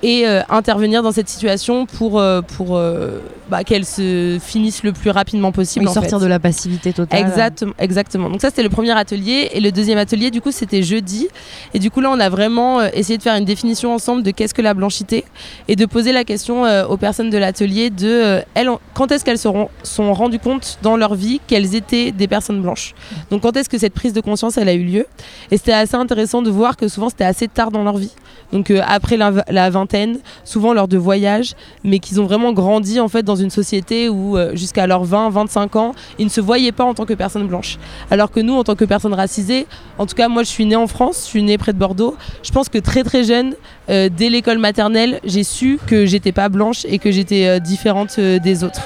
[0.05, 4.91] et euh, intervenir dans cette situation pour, euh, pour euh, bah, qu'elle se finisse le
[4.91, 5.85] plus rapidement possible.
[5.85, 6.25] Oui, en sortir fait.
[6.25, 7.19] de la passivité totale.
[7.19, 8.29] Exactement, exactement.
[8.29, 11.27] Donc ça c'était le premier atelier et le deuxième atelier du coup c'était jeudi
[11.73, 14.53] et du coup là on a vraiment essayé de faire une définition ensemble de qu'est-ce
[14.53, 15.25] que la blanchité
[15.67, 19.49] et de poser la question aux personnes de l'atelier de elles, quand est-ce qu'elles se
[19.81, 22.93] sont rendues compte dans leur vie qu'elles étaient des personnes blanches.
[23.31, 25.07] Donc quand est-ce que cette prise de conscience elle a eu lieu?
[25.49, 28.13] Et c'était assez intéressant de voir que souvent c'était assez tard dans leur vie.
[28.51, 29.94] Donc après la, la vingtaine,
[30.43, 31.53] souvent lors de voyages,
[31.83, 35.29] mais qu'ils ont vraiment grandi en fait dans une société où euh, jusqu'à leurs 20,
[35.29, 37.77] 25 ans, ils ne se voyaient pas en tant que personnes blanches.
[38.11, 40.75] Alors que nous, en tant que personnes racisées, en tout cas moi je suis née
[40.75, 43.55] en France, je suis née près de Bordeaux, je pense que très très jeune,
[43.89, 48.19] euh, dès l'école maternelle, j'ai su que j'étais pas blanche et que j'étais euh, différente
[48.19, 48.81] des autres.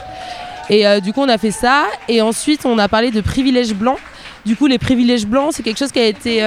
[0.72, 3.98] Et du coup on a fait ça, et ensuite on a parlé de privilèges blancs.
[4.46, 6.44] Du coup les privilèges blancs, c'est quelque chose qui a été...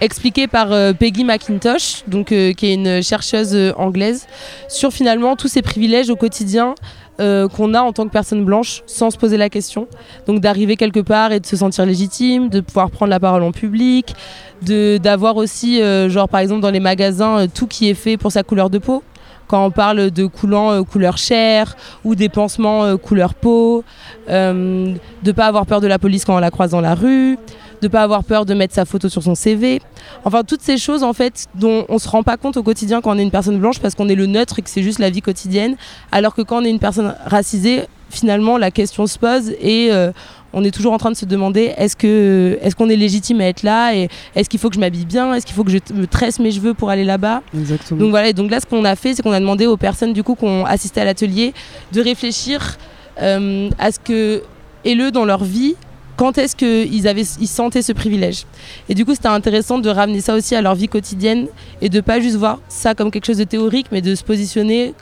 [0.00, 4.26] expliqué par euh, Peggy McIntosh, euh, qui est une chercheuse euh, anglaise,
[4.68, 6.74] sur finalement tous ces privilèges au quotidien
[7.18, 9.88] qu'on a en tant que personne blanche sans se poser la question.
[10.26, 13.52] Donc d'arriver quelque part et de se sentir légitime, de pouvoir prendre la parole en
[13.52, 14.14] public,
[14.60, 15.80] de d'avoir aussi,
[16.10, 19.02] genre par exemple dans les magasins, tout qui est fait pour sa couleur de peau.
[19.46, 23.82] Quand on parle de coulants couleur chair ou des pansements couleur peau,
[24.28, 27.38] euh, de pas avoir peur de la police quand on la croise dans la rue,
[27.80, 29.80] de pas avoir peur de mettre sa photo sur son CV.
[30.24, 33.14] Enfin, toutes ces choses en fait dont on se rend pas compte au quotidien quand
[33.14, 35.10] on est une personne blanche parce qu'on est le neutre et que c'est juste la
[35.10, 35.76] vie quotidienne,
[36.12, 40.12] alors que quand on est une personne racisée, finalement la question se pose et euh,
[40.52, 43.46] on est toujours en train de se demander est-ce que est-ce qu'on est légitime à
[43.46, 45.78] être là et est-ce qu'il faut que je m'habille bien, est-ce qu'il faut que je
[45.92, 47.42] me tresse mes cheveux pour aller là-bas?
[47.54, 48.00] Exactement.
[48.00, 50.12] Donc voilà, et donc là ce qu'on a fait, c'est qu'on a demandé aux personnes
[50.12, 51.52] du coup qui ont assisté à l'atelier
[51.92, 52.78] de réfléchir
[53.20, 54.42] euh, à ce que
[54.84, 55.74] et le dans leur vie
[56.16, 57.06] quand est-ce qu'ils
[57.40, 58.44] ils sentaient ce privilège.
[58.88, 61.46] Et du coup, c'était intéressant de ramener ça aussi à leur vie quotidienne
[61.80, 64.94] et de pas juste voir ça comme quelque chose de théorique, mais de se positionner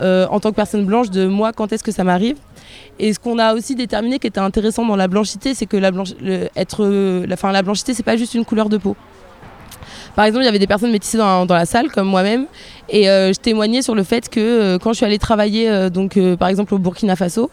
[0.00, 2.36] euh, en tant que personne blanche de moi, quand est-ce que ça m'arrive.
[2.98, 5.90] Et ce qu'on a aussi déterminé qui était intéressant dans la blanchité, c'est que la,
[5.90, 8.96] blanche, la blanchité, c'est pas juste une couleur de peau.
[10.16, 12.46] Par exemple, il y avait des personnes métissées dans, la salle, comme moi-même,
[12.88, 15.90] et euh, je témoignais sur le fait que euh, quand je suis allée travailler, euh,
[15.90, 17.50] donc par exemple au Burkina Faso,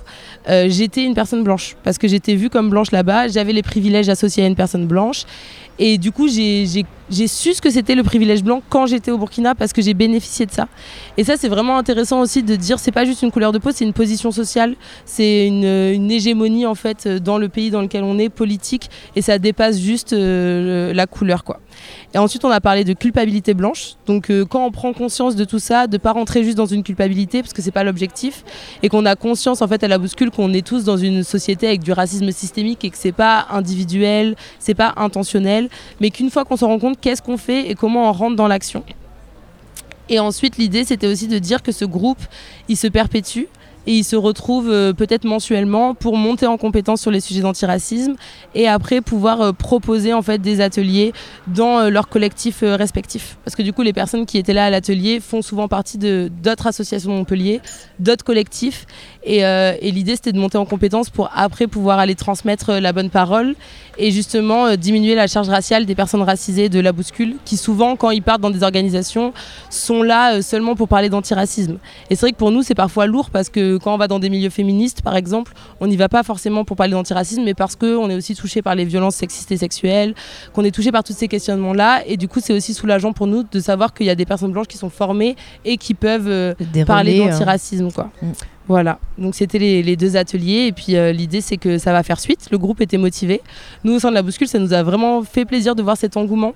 [0.47, 3.27] j'étais une personne blanche parce que j'étais vue comme blanche là-bas.
[3.27, 5.25] J'avais les privilèges associés à une personne blanche,
[5.77, 6.85] et du coup j'ai
[7.27, 10.45] su ce que c'était le privilège blanc quand j'étais au Burkina parce que j'ai bénéficié
[10.45, 10.69] de ça.
[11.17, 13.71] Et ça c'est vraiment intéressant aussi de dire c'est pas juste une couleur de peau,
[13.73, 18.05] c'est une position sociale, c'est une, une, hégémonie en fait dans le pays dans lequel
[18.05, 21.59] on est politique, et ça dépasse juste la couleur quoi.
[22.13, 23.93] Et ensuite, on a parlé de culpabilité blanche.
[24.05, 26.83] Donc, euh, quand on prend conscience de tout ça, de pas rentrer juste dans une
[26.83, 28.43] culpabilité, parce que c'est pas l'objectif,
[28.83, 31.67] et qu'on a conscience en fait à la bouscule qu'on est tous dans une société
[31.67, 36.45] avec du racisme systémique et que c'est pas individuel, c'est pas intentionnel, mais qu'une fois
[36.45, 38.83] qu'on se rend compte, qu'est-ce qu'on fait et comment on rentre dans l'action.
[40.09, 42.19] Et ensuite, l'idée, c'était aussi de dire que ce groupe,
[42.67, 43.45] il se perpétue
[43.87, 48.15] et ils se retrouvent euh, peut-être mensuellement pour monter en compétence sur les sujets d'antiracisme
[48.55, 51.13] et après pouvoir euh, proposer en fait des ateliers
[51.47, 53.37] dans euh, leurs collectifs respectifs.
[53.43, 56.31] Parce que du coup les personnes qui étaient là à l'atelier font souvent partie de
[56.43, 57.61] d'autres associations de Montpellier,
[57.99, 58.85] d'autres collectifs
[59.25, 63.09] et, et l'idée c'était de monter en compétence pour après pouvoir aller transmettre la bonne
[63.09, 63.55] parole
[63.97, 68.11] et justement diminuer la charge raciale des personnes racisées de la bouscule qui souvent quand
[68.11, 69.33] ils partent dans des organisations
[69.69, 71.77] sont là seulement pour parler d'antiracisme
[72.09, 74.19] et c'est vrai que pour nous c'est parfois lourd parce que quand on va dans
[74.19, 77.75] des milieux féministes, par exemple, on n'y va pas forcément pour parler d'antiracisme, mais parce
[77.75, 80.13] qu'on est aussi touché par les violences sexistes et sexuelles,
[80.53, 82.03] qu'on est touché par tous ces questionnements-là.
[82.05, 84.51] Et du coup, c'est aussi soulageant pour nous de savoir qu'il y a des personnes
[84.51, 86.53] blanches qui sont formées et qui peuvent euh,
[86.85, 87.91] parler d'antiracisme.
[87.91, 88.09] Quoi.
[88.21, 88.31] Mm.
[88.69, 92.17] Voilà, donc c'était les, deux ateliers et puis euh, l'idée c'est que ça va faire
[92.17, 93.41] suite, le groupe était motivé.
[93.83, 96.15] Nous au sein de la bouscule ça nous a vraiment fait plaisir de voir cet
[96.15, 96.53] engouement.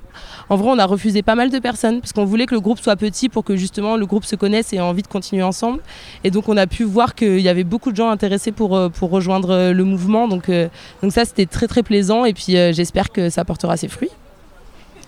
[0.48, 2.80] En vrai on a refusé pas mal de personnes parce qu'on voulait que le groupe
[2.80, 5.82] soit petit pour que justement le groupe se connaisse et ait envie de continuer ensemble.
[6.24, 8.88] Et donc on a pu voir qu'il y avait beaucoup de gens intéressés pour, euh,
[8.88, 10.30] pour rejoindre euh, le mouvement.
[10.30, 10.50] Donc,
[11.04, 14.12] donc ça c'était très très plaisant et puis j'espère que ça portera ses fruits.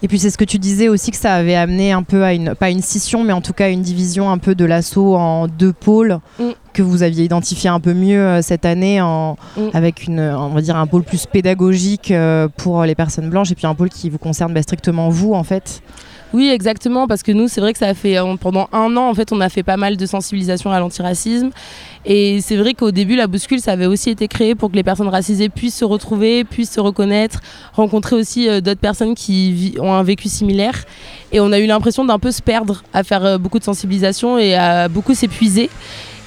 [0.01, 2.33] Et puis c'est ce que tu disais aussi que ça avait amené un peu à
[2.33, 5.47] une, pas une scission, mais en tout cas une division un peu de l'assaut en
[5.47, 6.49] deux pôles mm.
[6.73, 9.61] que vous aviez identifié un peu mieux euh, cette année en, mm.
[9.73, 13.55] avec une, on va dire un pôle plus pédagogique euh, pour les personnes blanches et
[13.55, 15.81] puis un pôle qui vous concerne bah, strictement vous en fait.
[16.31, 19.13] Oui, exactement, parce que nous, c'est vrai que ça a fait pendant un an, en
[19.15, 21.49] fait, on a fait pas mal de sensibilisation à l'antiracisme.
[22.05, 24.83] Et c'est vrai qu'au début, la bouscule, ça avait aussi été créé pour que les
[24.83, 27.39] personnes racisées puissent se retrouver, puissent se reconnaître,
[27.73, 30.85] rencontrer aussi euh, d'autres personnes qui ont un vécu similaire.
[31.31, 34.37] Et on a eu l'impression d'un peu se perdre à faire euh, beaucoup de sensibilisation
[34.37, 35.69] et à beaucoup s'épuiser.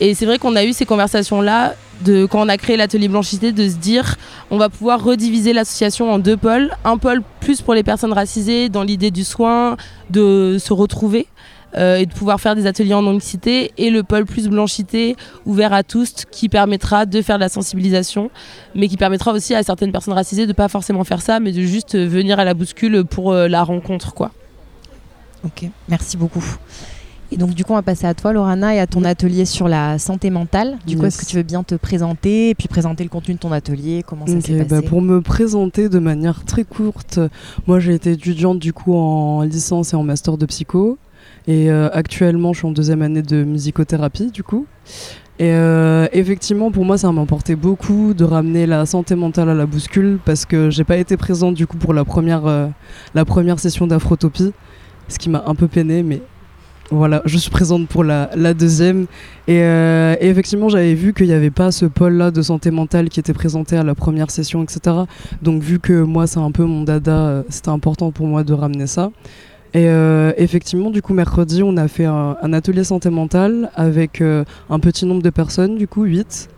[0.03, 3.53] Et c'est vrai qu'on a eu ces conversations-là de, quand on a créé l'atelier blanchité,
[3.53, 4.17] de se dire
[4.51, 6.73] on va pouvoir rediviser l'association en deux pôles.
[6.85, 9.77] Un pôle plus pour les personnes racisées dans l'idée du soin,
[10.11, 11.29] de se retrouver.
[11.77, 15.73] Euh, et de pouvoir faire des ateliers en non-mixité et le pôle plus blanchité ouvert
[15.73, 18.31] à tous qui permettra de faire de la sensibilisation
[18.75, 21.63] mais qui permettra aussi à certaines personnes racisées de pas forcément faire ça mais de
[21.63, 24.33] juste venir à la bouscule pour euh, la rencontre quoi.
[25.47, 26.45] Ok, merci beaucoup.
[27.33, 29.67] Et donc, du coup, on va passer à toi, Lorana, et à ton atelier sur
[29.67, 30.77] la santé mentale.
[30.87, 33.39] Du coup, est-ce que tu veux bien te présenter et puis présenter le contenu de
[33.39, 37.19] ton atelier Comment ça s'est bah, passé Pour me présenter de manière très courte,
[37.67, 40.99] moi j'ai été étudiante du coup en licence et en master de psycho.
[41.49, 44.67] Et euh, actuellement, je suis en deuxième année de musicothérapie du coup.
[45.39, 49.55] Et euh, effectivement, pour moi, ça m'a importé beaucoup de ramener la santé mentale à
[49.55, 52.69] la bouscule parce que j'ai pas été présente du coup pour la première, euh,
[53.15, 54.53] la première session d'Afrotopie,
[55.09, 56.21] ce qui m'a un peu peiné, mais
[56.93, 59.07] voilà, je suis présente pour la, deuxième.
[59.49, 63.19] Euh, et, effectivement, j'avais vu qu'il n'y avait pas ce pôle-là de santé mentale qui
[63.19, 64.97] était présenté à la première session, etc.
[65.41, 68.53] Donc, vu que moi, c'est un peu mon dada, euh, c'était important pour moi de
[68.53, 69.11] ramener ça.
[69.73, 74.79] Et euh, effectivement, du coup, mercredi, on a fait un, atelier santé mentale avec un
[74.79, 76.51] petit nombre de personnes, du coup, 8.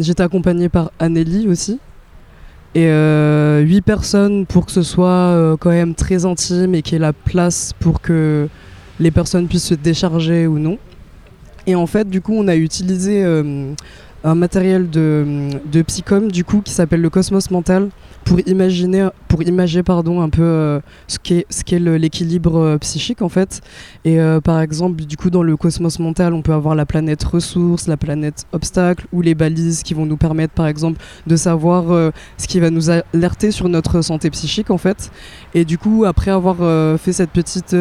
[0.00, 1.78] J'étais accompagnée par Anneli aussi.
[2.74, 7.00] Et 8 personnes pour que ce soit quand même très intime et qu'il y ait
[7.00, 8.48] la place pour que
[9.00, 10.78] les personnes puissent se décharger ou non.
[11.66, 13.72] Et en fait, du coup, on a utilisé euh,
[14.24, 17.88] un matériel de, de du coup qui s'appelle le Cosmos Mental
[18.26, 23.60] pour imaginer, pour imager pardon un peu euh, ce qu'est l'équilibre euh, psychique en fait.
[24.04, 27.22] Et euh, par exemple, du coup dans le Cosmos Mental, on peut avoir la planète
[27.22, 31.92] ressources, la planète obstacle ou les balises qui vont nous permettre par exemple de savoir
[31.92, 35.12] euh, ce qui va nous alerter sur notre santé psychique en fait.
[35.54, 36.56] Et du coup, après avoir
[36.98, 37.74] fait cette petite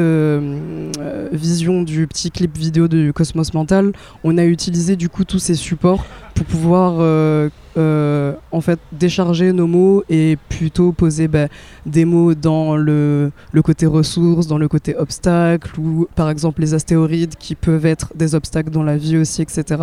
[1.34, 3.92] vision du petit clip vidéo du Cosmos Mental,
[4.24, 6.06] on a utilisé du coup tous ces supports
[6.36, 11.48] pour pouvoir euh, euh, en fait décharger nos mots et plutôt poser bah,
[11.86, 16.74] des mots dans le, le côté ressources, dans le côté obstacle ou par exemple les
[16.74, 19.82] astéroïdes qui peuvent être des obstacles dans la vie aussi, etc.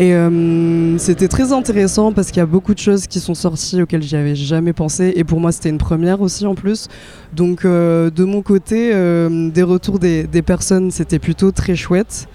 [0.00, 3.80] Et euh, c'était très intéressant parce qu'il y a beaucoup de choses qui sont sorties
[3.80, 6.88] auxquelles j'y avais jamais pensé et pour moi c'était une première aussi en plus.
[7.32, 12.28] Donc de mon côté, des retours des personnes c'était plutôt très chouette.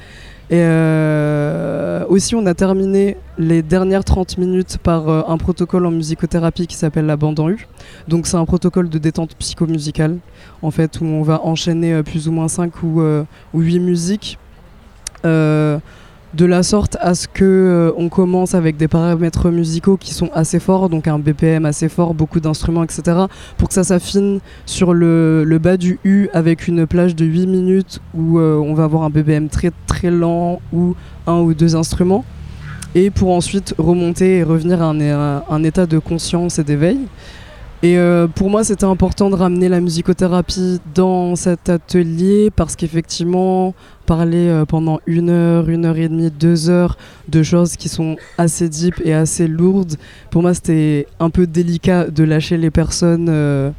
[0.50, 5.92] Et euh, aussi, on a terminé les dernières 30 minutes par euh, un protocole en
[5.92, 7.68] musicothérapie qui s'appelle la bande en U.
[8.08, 10.18] Donc, c'est un protocole de détente psychomusicale,
[10.62, 13.02] en fait, où on va enchaîner euh, plus ou moins 5 ou,
[13.54, 14.38] ou 8 musiques.
[16.34, 20.30] De la sorte à ce que euh, on commence avec des paramètres musicaux qui sont
[20.34, 23.26] assez forts, donc un BPM assez fort, beaucoup d'instruments, etc.
[23.58, 28.02] Pour que ça s'affine sur le, bas du U avec une plage de 8 minutes
[28.16, 30.96] où euh, on va avoir un BPM très très lent ou
[31.28, 32.26] un ou deux instruments.
[32.96, 34.94] Et pour ensuite remonter et revenir à
[35.50, 37.00] un état de conscience et d'éveil.
[37.84, 43.76] Et euh, pour moi, c'était important de ramener la musicothérapie dans cet atelier parce qu'effectivement,
[44.06, 48.16] parler euh, pendant une heure, une heure et demie, deux heures de choses qui sont
[48.38, 49.98] assez deep et assez lourdes,
[50.32, 53.72] pour moi, c'était un peu délicat de lâcher les personnes euh,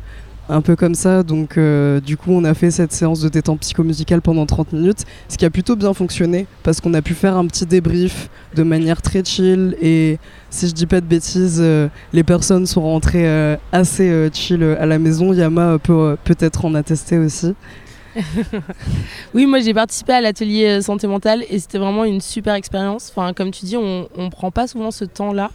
[0.49, 1.23] un peu comme ça.
[1.23, 5.05] Donc, euh, du coup, on a fait cette séance de détente psychomusicale pendant 30 minutes,
[5.29, 8.63] ce qui a plutôt bien fonctionné parce qu'on a pu faire un petit débrief de
[8.63, 10.19] manière très chill et
[10.51, 14.87] si je dis pas de bêtises, euh, les personnes sont rentrées euh, assez chill à
[14.87, 15.33] la maison.
[15.33, 17.55] Yama peut peut-être en attester aussi.
[19.35, 23.13] Oui, moi j'ai participé à l'atelier euh, santé mentale et c'était vraiment une super expérience.
[23.15, 25.51] Enfin, comme tu dis, on, on prend pas souvent ce temps-là.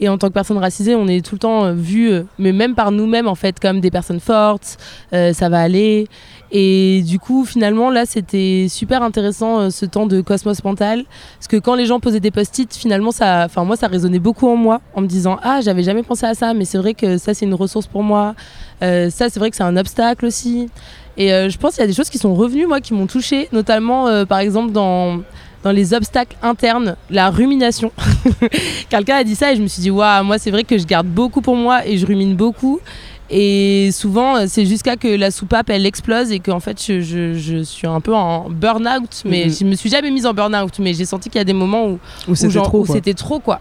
[0.00, 2.52] Et en tant que personne racisée, on est tout le temps euh, vu, euh, mais
[2.52, 4.78] même par nous-mêmes en fait, comme des personnes fortes,
[5.12, 6.08] ça va aller.
[6.50, 11.04] Et du coup, finalement, là, c'était super intéressant ce temps de cosmos mental.
[11.38, 14.48] Parce que quand les gens posaient des post-it, finalement, ça, enfin, moi, ça résonnait beaucoup
[14.48, 17.18] en moi, en me disant Ah, j'avais jamais pensé à ça, mais c'est vrai que
[17.18, 18.34] ça, c'est une ressource pour moi.
[18.80, 20.68] Ça, c'est vrai que c'est un obstacle aussi.
[21.16, 23.06] Et euh, je pense qu'il y a des choses qui sont revenues, moi, qui m'ont
[23.06, 25.20] touchée, notamment, euh, par exemple, dans,
[25.62, 27.92] dans les obstacles internes, la rumination.
[28.90, 30.84] Quelqu'un a dit ça et je me suis dit, waouh, moi, c'est vrai que je
[30.84, 32.80] garde beaucoup pour moi et je rumine beaucoup.
[33.30, 37.34] Et souvent, euh, c'est jusqu'à que la soupape, elle explose et qu'en fait, je, je-
[37.34, 39.22] je suis un peu en burn-out.
[39.24, 39.54] Mais Mhm.
[39.60, 41.86] je me suis jamais mise en burn-out, mais j'ai senti qu'il y a des moments
[41.86, 41.98] où,
[42.28, 42.94] où c'était trop quoi.
[42.94, 43.60] c'était trop, quoi.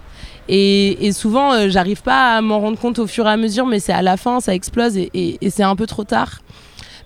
[0.49, 3.65] Et, et souvent, euh, j'arrive pas à m'en rendre compte au fur et à mesure,
[3.65, 6.41] mais c'est à la fin, ça explose et, et- et c'est un peu trop tard.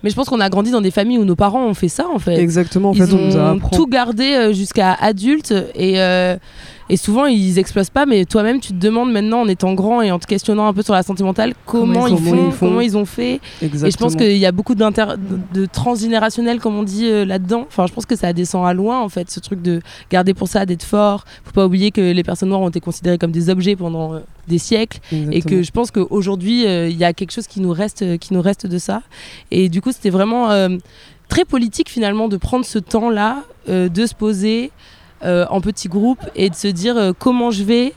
[0.04, 2.06] Mais je pense qu'on a grandi dans des familles où nos parents ont fait ça,
[2.14, 2.36] en fait.
[2.36, 3.76] Exactement, en ils fait, on nous a appris.
[3.76, 6.38] tout gardé euh, jusqu'à adulte et, euh,
[6.90, 8.06] et souvent ils explosent pas.
[8.06, 10.82] Mais toi-même, tu te demandes maintenant, en étant grand et en te questionnant un peu
[10.82, 12.68] sur la santé mentale, comment, Comment ils, font, comment ils font.
[12.68, 13.40] comment ils ont fait.
[13.62, 13.88] Exactement.
[13.88, 17.66] Et je pense qu'il y a beaucoup de, transgénérationnel, comme on dit euh, là-dedans.
[17.68, 20.48] Enfin, je pense que ça descend à loin, en fait, ce truc de garder pour
[20.48, 21.26] ça, d'être fort.
[21.44, 24.20] Faut pas oublier que les personnes noires ont été considérées comme des objets pendant euh,
[24.48, 25.00] des siècles.
[25.12, 28.34] Et que je pense qu'aujourd'hui, euh, il y a quelque chose qui nous reste, qui
[28.34, 29.02] nous reste de ça.
[29.52, 30.50] Et du coup, c'était vraiment
[31.28, 34.72] très politique, finalement, de prendre ce temps-là, de se poser
[35.50, 37.94] en petits groupes et de se dire euh, comment je vais,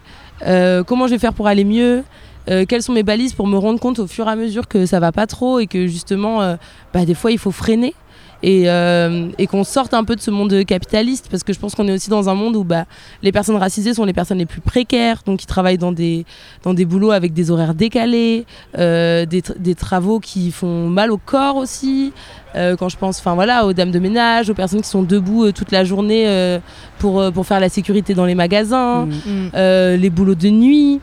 [0.47, 2.03] euh, comment je vais faire pour aller mieux.
[2.49, 4.87] euh, quelles sont mes balises pour me rendre compte au fur et à mesure que
[4.87, 6.57] ça va pas trop et que justement, euh,
[6.95, 7.95] bah, des fois, il faut freiner
[8.43, 11.75] et, euh, et qu'on sorte un peu de ce monde capitaliste parce que je pense
[11.75, 12.85] qu'on est aussi dans un monde où bah,
[13.23, 16.25] les personnes racisées sont les personnes les plus précaires, donc qui travaillent dans des,
[16.63, 18.47] dans des boulots avec des horaires décalés,
[18.79, 22.13] euh, des, des travaux qui font mal au corps aussi.
[22.57, 25.45] Euh, quand je pense enfin voilà, aux dames de ménage, aux personnes qui sont debout
[25.45, 26.59] euh, toute la journée euh,
[26.99, 29.11] pour, euh, pour faire la sécurité dans les magasins, Mm.
[29.27, 29.51] Mm.
[29.55, 31.01] euh, les boulots de nuit.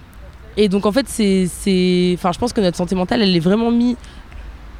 [0.57, 3.39] Et donc en fait, c'est, c'est, enfin, je pense que notre santé mentale, elle est
[3.39, 3.95] vraiment mise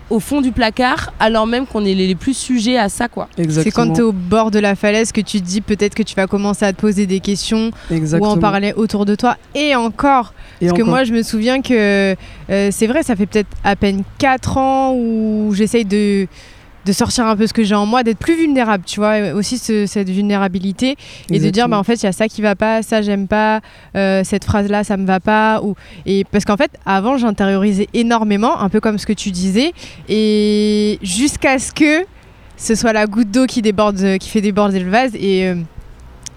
[0.10, 3.28] au fond du placard, alors même qu'on est les, plus sujets à ça, quoi.
[3.36, 3.88] C'est Exactement.
[3.88, 6.16] quand tu es au bord de la falaise que tu te dis peut-être que tu
[6.16, 8.32] vas commencer à te poser des questions Exactement.
[8.32, 9.38] ou en parler autour de toi.
[9.54, 12.16] Et encore, Et parce que moi je me souviens que
[12.50, 16.28] euh, c'est vrai, ça fait peut-être à peine 4 ans où j'essaye de,
[16.88, 19.58] de sortir un peu ce que j'ai en moi, d'être plus vulnérable, tu vois, aussi
[19.58, 20.96] ce- cette vulnérabilité
[21.30, 23.28] et de dire bah en fait il y a ça qui va pas, ça j'aime
[23.28, 23.60] pas,
[23.96, 27.88] euh, cette phrase là ça me va pas ou et parce qu'en fait avant j'intériorisais
[27.94, 29.74] énormément, un peu comme ce que tu disais
[30.08, 32.06] et jusqu'à ce que
[32.56, 35.56] ce soit la goutte d'eau qui déborde, qui fait déborder le vase et euh,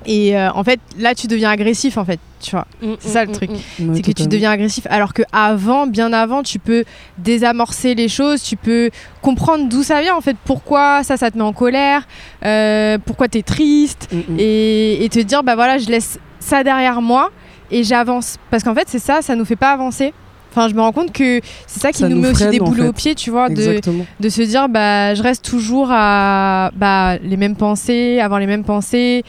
[0.06, 2.66] et euh, en fait là tu deviens agressif en fait tu vois.
[2.82, 3.50] Mm, C'est ça, le mm, truc.
[3.78, 4.86] mm, c'est que tu deviens agressif.
[4.88, 6.84] Alors que avant, bien avant, tu peux
[7.18, 11.36] désamorcer les choses, tu peux comprendre d'où ça vient en fait, pourquoi ça, ça te
[11.36, 12.06] met en colère,
[12.44, 14.08] euh, pourquoi tu es triste,
[14.38, 17.30] et, et te dire, bah voilà, je laisse ça derrière moi
[17.70, 18.36] et j'avance.
[18.50, 20.14] Parce qu'en fait, c'est ça, ça nous fait pas avancer.
[20.52, 22.60] Enfin, je me rends compte que c'est ça qui Ça nous, nous met aussi des
[22.60, 22.88] en fait.
[22.88, 24.04] aux pieds, tu vois, de, Exactement.
[24.18, 28.64] de se dire bah je reste toujours à bah, les mêmes pensées, avoir les mêmes
[28.64, 29.22] pensées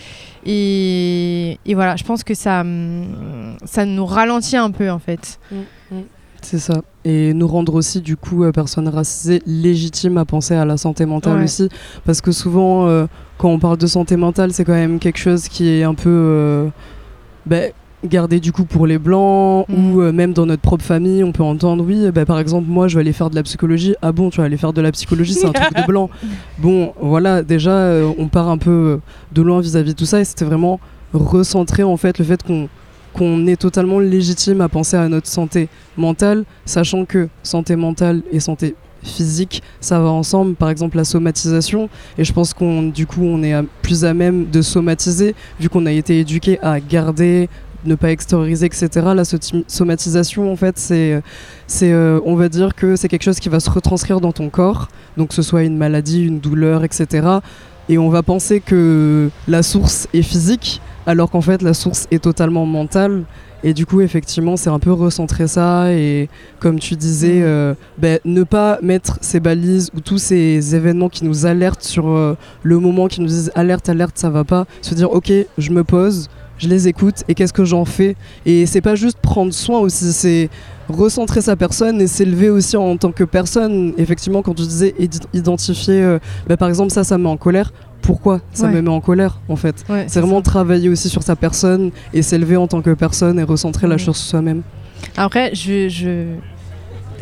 [0.46, 5.40] et, et voilà, je pense que ça hum, ça nous ralentit un peu en fait.
[6.42, 6.82] C'est ça.
[7.06, 11.06] Et nous rendre aussi, du coup, euh, personnes racisées légitimes à penser à la santé
[11.06, 11.44] mentale Ouais.
[11.44, 11.70] aussi.
[12.04, 13.06] Parce que souvent, euh,
[13.38, 16.10] quand on parle de santé mentale, c'est quand même quelque chose qui est un peu
[16.10, 16.68] euh,
[17.46, 17.72] ben,
[18.06, 19.94] gardé du coup pour les blancs Mm.
[19.94, 22.88] ou euh, même dans notre propre famille, on peut entendre oui, ben, par exemple, moi
[22.88, 23.96] je vais aller faire de la psychologie.
[24.02, 26.10] Ah bon, tu vas aller faire de la psychologie, c'est un truc de blanc.
[26.60, 29.00] Bon, voilà, déjà, euh, on part un peu
[29.32, 30.80] de loin vis-à-vis de tout ça et c'était vraiment
[31.14, 32.68] recentrer en fait le fait qu'on
[33.14, 38.40] qu'on est totalement légitime à penser à notre santé mentale, sachant que santé mentale et
[38.40, 40.56] santé physique, ça va ensemble.
[40.56, 44.14] Par exemple, la somatisation, et je pense qu'on, du coup, on est à- plus à
[44.14, 47.50] même de somatiser, vu qu'on a été éduqué à garder,
[47.86, 48.90] ne pas extérioriser, etc.
[49.16, 51.22] La soti- somatisation, en fait, c'est,
[51.68, 54.50] c'est, euh, on va dire que c'est quelque chose qui va se retranscrire dans ton
[54.50, 57.28] corps, donc que ce soit une maladie, une douleur, etc.
[57.90, 62.24] Et on va penser que la source est physique, alors qu'en fait la source est
[62.24, 63.24] totalement mentale.
[63.64, 68.20] Et du coup, effectivement, c'est un peu recentrer ça et, comme tu disais, euh, ben,
[68.26, 72.80] ne pas mettre ces balises ou tous ces événements qui nous alertent sur euh, le
[72.80, 74.66] moment, qui nous disent alerte, alerte, ça va pas.
[74.82, 76.28] Se dire, ok, je me pose,
[76.62, 80.14] je les écoute et qu'est-ce que j'en fais Et c'est pas juste prendre soin aussi,
[80.14, 80.50] c'est
[80.90, 83.94] recentrer sa personne et s'élever aussi en tant que personne.
[83.98, 87.38] Effectivement, quand tu disais id- identifier, euh, ben, par exemple, ça, ça me met en
[87.38, 87.74] colère.
[88.02, 88.74] Pourquoi ça Ouais.
[88.74, 89.84] me met en colère en fait?
[89.90, 90.44] Ouais, c'est vraiment ça.
[90.52, 94.18] travailler aussi sur sa personne et s'élever en tant que personne et recentrer la chose
[94.18, 94.62] sur soi-même.
[95.18, 96.26] Après, je, je,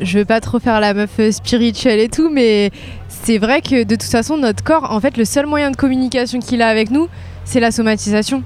[0.01, 2.71] je veux pas trop faire la meuf euh, spirituelle et tout, mais
[3.09, 6.39] c'est vrai que de toute façon, notre corps, en fait, le seul moyen de communication
[6.39, 7.07] qu'il a avec nous,
[7.45, 8.41] c'est la somatisation.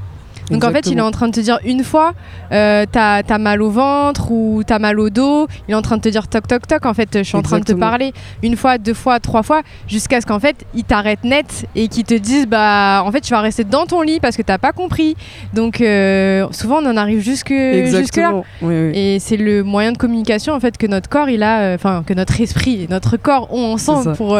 [0.51, 2.13] Donc en fait, il est en train de te dire une fois,
[2.51, 5.47] euh, t'as as mal au ventre ou t'as mal au dos.
[5.67, 6.85] Il est en train de te dire toc toc toc.
[6.85, 9.61] En fait, je suis en train de te parler une fois, deux fois, trois fois,
[9.87, 13.31] jusqu'à ce qu'en fait, il t'arrête net et qu'il te dise bah en fait, tu
[13.31, 15.15] vas rester dans ton lit parce que t'as pas compris.
[15.53, 17.99] Donc euh, souvent, on en arrive jusque jusque là.
[17.99, 18.45] Exactement.
[18.61, 18.91] Oui, oui.
[18.93, 22.03] Et c'est le moyen de communication en fait que notre corps, il a, euh, enfin
[22.05, 24.39] que notre esprit et notre corps ont ensemble pour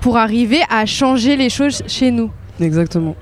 [0.00, 2.30] pour arriver à changer les choses chez nous.
[2.60, 3.14] Exactement.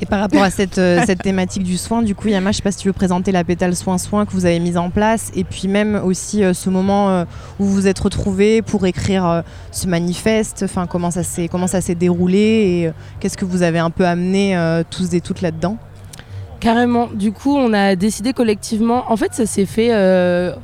[0.00, 2.62] Et par rapport à cette, euh, cette thématique du soin, du coup, Yama, je sais
[2.62, 5.42] pas si tu veux présenter la pétale soin-soin que vous avez mise en place, et
[5.42, 7.24] puis même aussi euh, ce moment euh,
[7.58, 12.92] où vous vous êtes retrouvés pour écrire ce manifeste, enfin comment ça s'est déroulé et
[13.20, 14.58] qu'est-ce que vous avez un peu amené
[14.90, 15.76] tous et toutes là-dedans?
[16.60, 17.08] Carrément.
[17.12, 19.04] Du coup, on a décidé collectivement.
[19.10, 19.90] En fait, ça s'est fait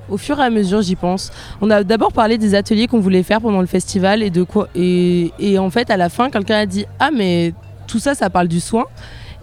[0.09, 1.31] au fur et à mesure, j'y pense.
[1.61, 4.69] On a d'abord parlé des ateliers qu'on voulait faire pendant le festival et de quoi.
[4.75, 7.53] Et en fait, à la fin, quelqu'un a dit Ah, mais
[7.87, 8.87] tout ça, ça parle du soin.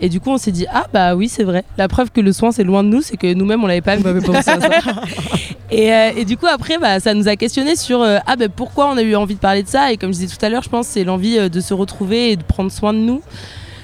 [0.02, 1.64] Et du coup, on s'est dit Ah, bah oui, c'est vrai.
[1.78, 3.94] La preuve que le soin, c'est loin de nous, c'est que nous-mêmes, on l'avait pas
[3.94, 4.70] avait pensé à ça.
[5.72, 8.50] Et, euh, et du coup, après, bah, ça nous a questionné sur euh, ah, ben
[8.50, 9.92] pourquoi on a eu envie de parler de ça?
[9.92, 11.74] Et comme je disais tout à l'heure, je pense que c'est l'envie euh, de se
[11.74, 13.22] retrouver et de prendre soin de nous.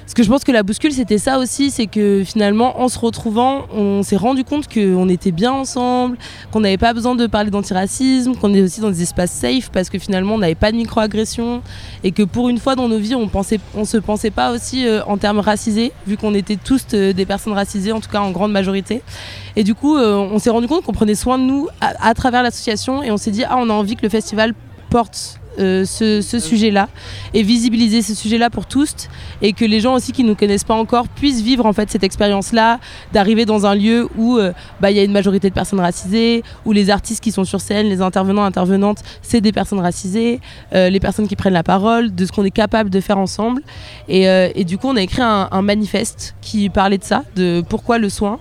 [0.06, 3.00] Parce que je pense que la bouscule, c'était ça aussi, c'est que finalement, en se
[3.00, 6.15] retrouvant, on s'est rendu compte qu'on était bien ensemble,
[6.52, 9.89] qu'on n'avait pas besoin de parler d'antiracisme, qu'on est aussi dans des espaces safe, parce
[9.89, 11.63] que finalement, on n'avait pas de microagression,
[12.04, 14.88] et que pour une fois dans nos vies, on pensait, on se pensait pas aussi
[14.88, 18.22] euh, en termes racisés, vu qu'on était tous euh, des personnes racisées, en tout cas
[18.22, 19.02] en grande majorité.
[19.56, 22.13] Et du coup, euh, on s'est rendu compte qu'on prenait soin de nous à, à
[22.13, 24.54] travers l'association, et on s'est dit, ah, on a envie que le festival
[24.91, 26.89] porte euh, ce, sujet-là
[27.34, 28.94] et visibiliser ce sujet-là pour tous
[29.41, 31.89] et que les gens aussi qui ne nous connaissent pas encore puissent vivre en fait
[31.89, 32.80] cette expérience-là
[33.13, 36.44] d'arriver dans un lieu où euh, bah, il y a une majorité de personnes racisées,
[36.65, 40.39] où les artistes qui sont sur scène, les intervenants, intervenantes, c'est des personnes racisées,
[40.74, 43.62] euh, les personnes qui prennent la parole, de ce qu'on est capable de faire ensemble.
[44.08, 48.10] Et, du coup, on a écrit un manifeste qui parlait de ça, de pourquoi le
[48.10, 48.39] soin.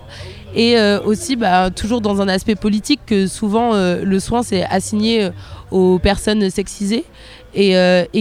[0.55, 4.63] Et euh, aussi, bah, toujours dans un aspect politique, que souvent euh, le soin c'est
[4.63, 5.29] assigné euh,
[5.69, 7.03] aux personnes sexisées
[7.53, 7.73] et,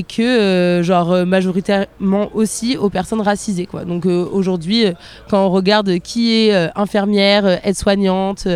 [0.04, 3.68] que genre majoritairement aussi aux personnes racisées.
[3.84, 4.84] Donc aujourd'hui
[5.28, 8.46] quand on regarde qui est infirmière, aide-soignante,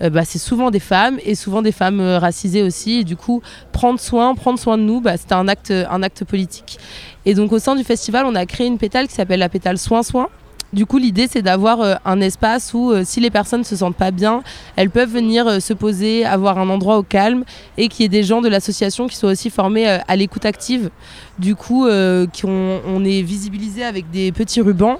[0.00, 4.36] bah, c'est souvent des femmes et souvent des femmes racisées aussi du coup prendre soin,
[4.36, 6.78] prendre soin de nous, bah, c'est un acte un acte politique.
[7.26, 9.76] Et donc au sein du festival, on a créé une pétale qui s'appelle la pétale
[9.76, 10.28] soin soin
[10.72, 13.96] du coup, l'idée, c'est d'avoir euh, un espace où, euh, si les personnes se sentent
[13.96, 14.42] pas bien,
[14.76, 17.44] elles peuvent venir euh, se poser, avoir un endroit au calme,
[17.78, 20.90] et qu'il y ait des gens de l'association qui soient aussi formés à l'écoute active.
[21.38, 24.98] Du coup, on est visibilisé avec des petits rubans.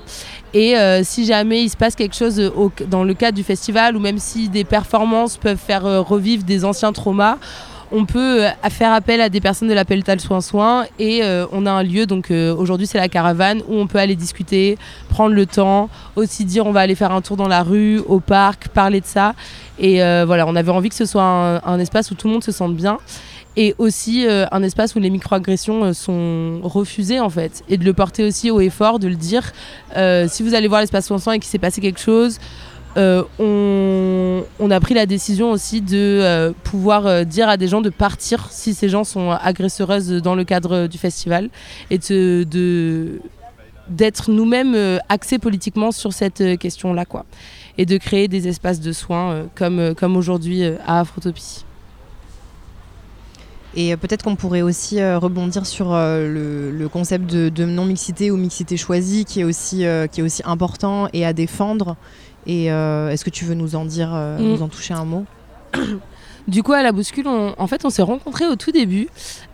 [0.55, 2.53] Et si jamais il se passe quelque chose
[2.89, 6.93] dans le cadre du festival, ou même si des performances peuvent faire revivre des anciens
[6.93, 7.39] traumas,
[7.93, 11.47] on peut euh, faire appel à des personnes de l'appel Tal Soin Soin et euh,
[11.53, 14.78] on a un lieu, donc euh, aujourd'hui c'est la caravane, où on peut aller discuter,
[15.09, 18.20] prendre le temps, aussi dire on va aller faire un tour dans la rue, au
[18.20, 19.34] parc, parler de ça.
[19.78, 22.51] Et voilà, on avait envie que ce soit un, espace où tout le monde se
[22.51, 22.99] sente bien
[23.57, 28.24] et aussi un espace où les microagressions sont refusées en fait et de le porter
[28.24, 29.53] aussi au effort de le dire
[30.28, 32.41] si vous allez voir l'espace soin soin et qu'il s'est passé quelque chose
[32.99, 37.80] euh, on, a pris la décision aussi de euh, pouvoir euh, dire à des gens
[37.80, 41.49] de partir si ces gens sont agresseuses dans le cadre du festival
[41.90, 43.20] et de,
[43.88, 47.24] d'être nous-mêmes axés politiquement sur cette question-là, quoi.
[47.76, 51.64] Et de créer des espaces de soins comme, comme aujourd'hui à Afrotopie.
[53.76, 59.40] Et peut-être qu'on pourrait aussi rebondir sur le, concept de, non-mixité ou mixité choisie qui
[59.40, 61.96] est, aussi, qui est aussi important et à défendre
[62.49, 64.42] et euh, est-ce que tu veux nous en dire, euh, mm.
[64.42, 65.24] nous en toucher un mot?
[66.49, 69.09] Du coup, à la bouscule, en fait, on s'est rencontrés au tout début.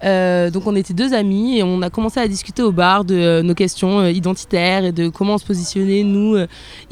[0.04, 3.42] Euh, donc, on était deux amis et on a commencé à discuter au bar de
[3.42, 6.36] nos questions identitaires et de comment se positionner, nous,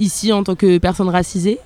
[0.00, 1.60] ici, en tant que personnes racisées.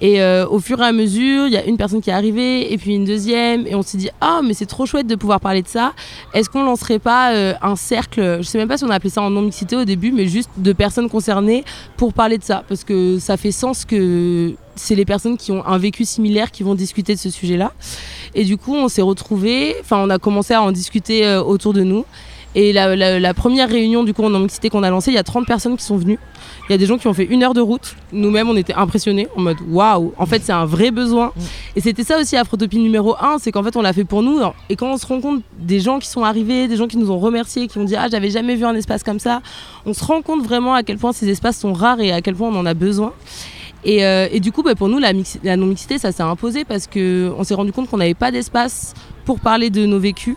[0.00, 2.72] Et euh, au fur et à mesure, il y a une personne qui est arrivée,
[2.72, 5.40] et puis une deuxième, et on s'est dit ah mais c'est trop chouette de pouvoir
[5.40, 5.92] parler de ça.
[6.34, 9.10] Est-ce qu'on lancerait pas euh, un cercle Je sais même pas si on a appelé
[9.10, 11.64] ça en non mixité au début, mais juste de personnes concernées
[11.96, 15.64] pour parler de ça, parce que ça fait sens que c'est les personnes qui ont
[15.66, 17.72] un vécu similaire qui vont discuter de ce sujet-là.
[18.34, 21.72] Et du coup, on s'est retrouvés, enfin on a commencé à en discuter euh, autour
[21.72, 22.04] de nous.
[22.58, 25.22] Et la, la, première réunion du coup en mixité qu'on a lancée, il y a
[25.22, 26.18] 30 personnes qui sont venues.
[26.66, 27.94] Il y a des gens qui ont fait une heure de route.
[28.12, 31.26] Nous-mêmes, on était impressionnés en mode waouh, en fait, c'est un vrai besoin.
[31.36, 31.40] Mm.
[31.76, 34.40] Et c'était ça aussi Afrotopie numéro 1, c'est qu'en fait, on l'a fait pour nous.
[34.70, 37.10] Et quand on se rend compte des gens qui sont arrivés, des gens qui nous
[37.10, 39.42] ont remerciés, qui ont dit ah, j'avais jamais vu un espace comme ça,
[39.84, 42.34] on se rend compte vraiment à quel point ces espaces sont rares et à quel
[42.34, 43.12] point on en a besoin.
[43.84, 45.12] Et, euh, du coup, bah, pour nous, la,
[45.44, 48.94] la non-mixité, ça s'est imposé parce qu'on s'est rendu compte qu'on n'avait pas d'espace
[49.26, 50.36] pour parler de nos vécus.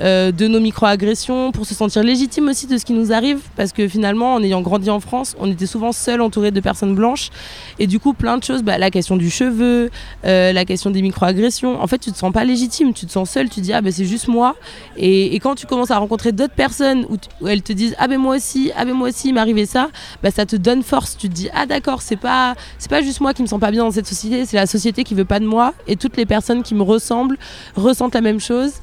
[0.00, 3.72] Euh, de nos microagressions, pour se sentir légitime aussi de ce qui nous arrive, parce
[3.72, 7.30] que finalement, en ayant grandi en France, on était souvent seul, entouré de personnes blanches,
[7.80, 9.90] et du coup, plein de choses, bah, la question du cheveu,
[10.24, 13.28] euh, la question des microagressions, en fait, tu te sens pas légitime, tu te sens
[13.28, 14.54] seul, tu te dis ah ben c'est juste moi,
[14.96, 18.36] et, quand tu commences à rencontrer d'autres personnes où, elles te disent ah ben moi
[18.36, 19.88] aussi, ah ben moi aussi, il arrivé ça,
[20.32, 23.34] ça te donne force, tu te dis ah d'accord, c'est pas c'est pas juste moi
[23.34, 25.46] qui me sens pas bien dans cette société, c'est la société qui veut pas de
[25.46, 27.36] moi, et toutes les personnes qui me ressemblent
[27.74, 28.74] ressentent la même chose.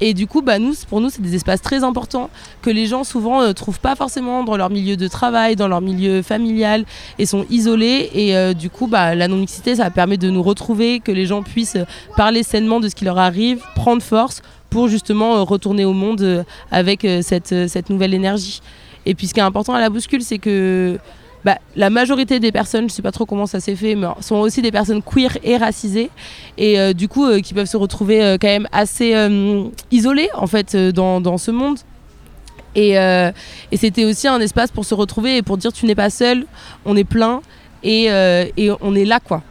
[0.00, 2.30] Et du coup, bah, nous, pour nous, c'est des espaces très importants
[2.62, 5.68] que les gens souvent ne euh, trouvent pas forcément dans leur milieu de travail, dans
[5.68, 6.84] leur milieu familial
[7.18, 8.10] et sont isolés.
[8.14, 11.42] Et euh, du coup, bah, la non-mixité, ça permet de nous retrouver, que les gens
[11.42, 11.78] puissent
[12.16, 16.44] parler sainement de ce qui leur arrive, prendre force pour justement euh, retourner au monde
[16.70, 18.60] avec cette, cette nouvelle énergie.
[19.06, 20.98] Et puis ce qui est important à la bouscule, c'est que
[21.44, 24.36] bah, la majorité des personnes, je sais pas trop comment ça s'est fait, mais sont
[24.36, 26.10] aussi des personnes queer et racisées,
[26.56, 29.14] et euh, du coup euh, qui peuvent se retrouver euh, quand même assez
[29.90, 31.78] isolées en fait dans, dans, ce monde.
[32.76, 36.10] Et, et c'était aussi un espace pour se retrouver et pour dire tu n'es pas
[36.10, 36.46] seul,
[36.84, 37.40] on est plein
[37.84, 39.42] et, et on est là quoi.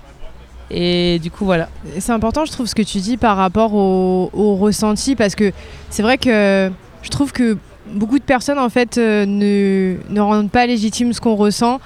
[0.72, 1.70] Et du coup, voilà.
[2.00, 5.52] C'est important, je trouve, ce que tu dis par rapport au, au ressenti, parce que
[5.90, 6.72] c'est vrai que
[7.04, 7.58] je trouve que
[7.88, 11.80] beaucoup de personnes en fait euh, ne, ne, rendent pas légitime ce qu'on ressent.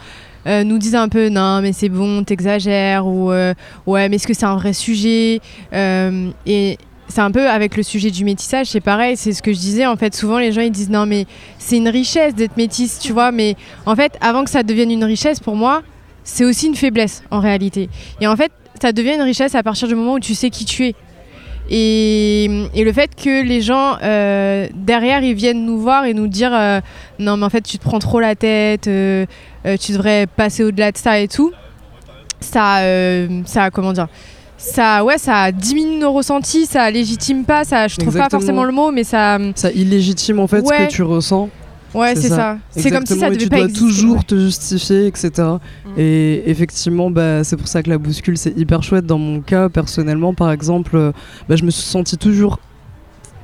[0.45, 3.54] Euh, nous disent un peu non mais c'est bon t'exagères ou euh,
[3.86, 5.41] ouais mais est-ce que c'est un vrai sujet
[5.74, 6.78] et
[7.10, 9.86] c'est un peu avec le sujet du métissage, c'est pareil, c'est ce que je disais.
[9.86, 11.26] En fait, souvent les gens ils disent non, mais
[11.58, 13.32] c'est une richesse d'être métisse, tu vois.
[13.32, 15.84] Mais en fait, avant que ça devienne une richesse, pour moi,
[16.24, 17.89] c'est aussi une faiblesse en réalité.
[18.20, 20.66] Et en fait, ça devient une richesse à partir du moment où tu sais qui
[20.66, 20.95] tu es.
[21.70, 26.51] Et, le fait que les gens euh, derrière ils viennent nous voir et nous dire
[26.53, 26.80] euh,
[27.20, 29.26] non mais en fait tu te prends trop la tête, euh,
[29.80, 31.51] tu devrais passer au-delà de ça et tout,
[32.39, 32.82] ça,
[33.45, 34.07] ça comment dire,
[34.57, 38.72] ça ouais ça diminue nos ressentis, ça légitime pas, ça je trouve pas forcément le
[38.72, 41.49] mot mais ça ça illégitime en fait ce que tu ressens.
[41.94, 42.58] Ouais, c'est ça.
[42.72, 45.32] C'est comme si ça devait tu pas dois toujours te justifier, etc.
[45.38, 45.90] Mm.
[45.98, 49.06] Et effectivement, bah, c'est pour ça que la bouscule, c'est hyper chouette.
[49.06, 51.12] Dans mon cas, personnellement, par exemple, euh,
[51.48, 52.60] bah, je me suis sentie toujours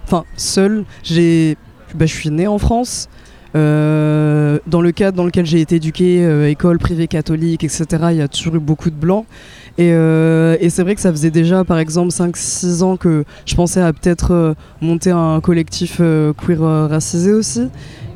[0.05, 0.85] enfin, seule.
[1.03, 1.57] J'ai,
[1.95, 3.09] bah, je suis née en France.
[3.55, 8.17] Euh, dans le cadre dans lequel j'ai été éduquée, euh, école privée catholique, etc., il
[8.17, 9.25] y a toujours eu beaucoup de blancs.
[9.77, 13.81] Et, et c'est vrai que ça faisait déjà, par exemple, 5-6 ans que je pensais
[13.81, 17.69] à peut-être monter un collectif queer racisé aussi.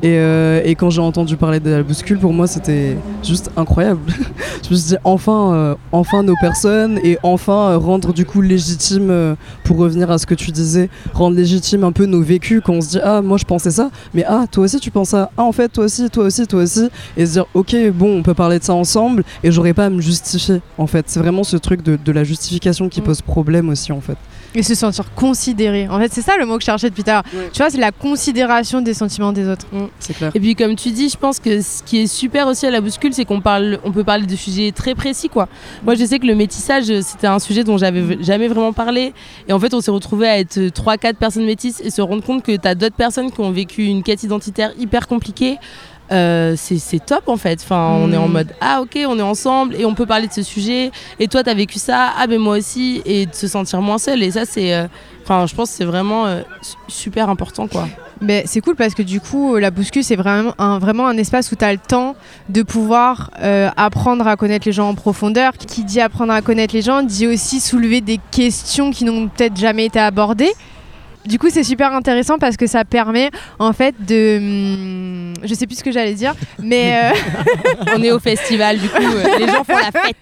[0.03, 4.01] Et, euh, et quand j'ai entendu parler de la bouscule, pour moi, c'était juste incroyable.
[4.63, 8.41] je me suis dit, enfin, euh, enfin nos personnes et enfin euh, rendre du coup
[8.41, 12.73] légitime, pour revenir à ce que tu disais, rendre légitime un peu nos vécus quand
[12.73, 15.31] on se dit, ah, moi je pensais ça, mais ah, toi aussi tu penses ça,
[15.35, 18.23] ah, en fait, toi aussi, toi aussi, toi aussi, et se dire, ok, bon, on
[18.23, 21.05] peut parler de ça ensemble et j'aurais pas à me justifier, en fait.
[21.07, 23.05] C'est vraiment ce truc de, de la justification qui Mm.
[23.05, 24.17] pose problème aussi, en fait.
[24.57, 25.87] Et se sentir considéré.
[25.87, 27.23] En fait, c'est ça le mot que je cherchais depuis tout à l'heure.
[27.31, 27.51] Ouais.
[27.53, 29.67] Tu vois, c'est la considération des sentiments des autres.
[29.99, 30.31] C'est clair.
[30.33, 32.81] Et puis comme tu dis, je pense que ce qui est super aussi à la
[32.81, 35.47] bouscule, c'est qu'on parle, on peut parler de sujets très précis quoi.
[35.83, 39.13] Moi, je sais que le métissage, c'était un sujet dont j'avais jamais vraiment parlé.
[39.47, 42.41] Et en fait, on s'est retrouvé à être 3-4 personnes métisses et se rendre compte
[42.41, 45.59] que tu as d'autres personnes qui ont vécu une quête identitaire hyper compliquée.
[46.11, 47.59] Euh, c'est top en fait.
[47.63, 48.31] Enfin, on est en Mm.
[48.31, 50.91] mode ah ok, on est ensemble et on peut parler de ce sujet.
[51.19, 54.23] Et toi, t'as vécu ça, ah ben moi aussi, et de se sentir moins seul.
[54.23, 54.87] Et ça, c'est, euh,
[55.23, 57.87] enfin, je pense que c'est vraiment euh, su- super important quoi.
[58.19, 61.51] Mais c'est cool parce que du coup, la bouscule, c'est vraiment un, vraiment un espace
[61.51, 62.15] où tu as le temps
[62.49, 65.53] de pouvoir euh, apprendre à connaître les gens en profondeur.
[65.53, 69.55] Qui dit apprendre à connaître les gens dit aussi soulever des questions qui n'ont peut-être
[69.57, 70.51] jamais été abordées.
[71.27, 74.37] Du coup, c'est super intéressant parce que ça permet en fait de.
[74.37, 77.11] hum, je sais plus ce que j'allais dire, mais.
[77.13, 80.15] euh, on est au festival, du coup, euh, les gens font la fête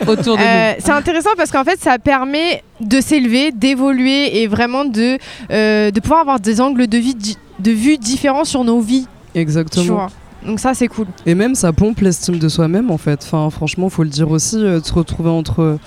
[0.08, 4.84] autour de Euh, c'est intéressant parce qu'en fait, ça permet de s'élever, d'évoluer et vraiment
[4.84, 5.18] de,
[5.50, 7.16] euh, de pouvoir avoir des angles de, vie,
[7.58, 9.06] de vue différents sur nos vies.
[9.34, 9.94] Tu Exactement.
[9.94, 10.08] vois.
[10.44, 11.06] Donc ça, c'est cool.
[11.24, 13.20] Et même ça pompe l'estime de soi-même en fait.
[13.24, 15.78] Enfin, franchement, faut le dire aussi, euh, de se retrouver entre,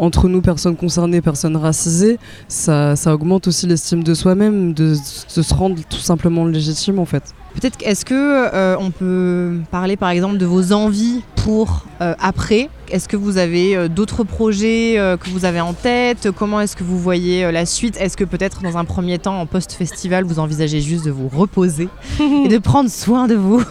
[0.00, 4.94] entre nous, personnes concernées, personnes racisées, ça, augmente aussi l'estime de soi-même, de,
[5.36, 7.34] de se rendre tout simplement légitime en fait.
[7.54, 12.70] Peut-être est-ce que euh, on peut parler par exemple de vos envies pour euh, après?
[12.90, 16.30] Est-ce que vous avez euh, d'autres projets que vous avez en tête?
[16.30, 17.96] Comment est-ce que vous voyez la suite?
[18.00, 21.88] Est-ce que peut-être dans un premier temps en post-festival vous envisagez juste de vous reposer
[22.20, 23.62] et de prendre soin de vous?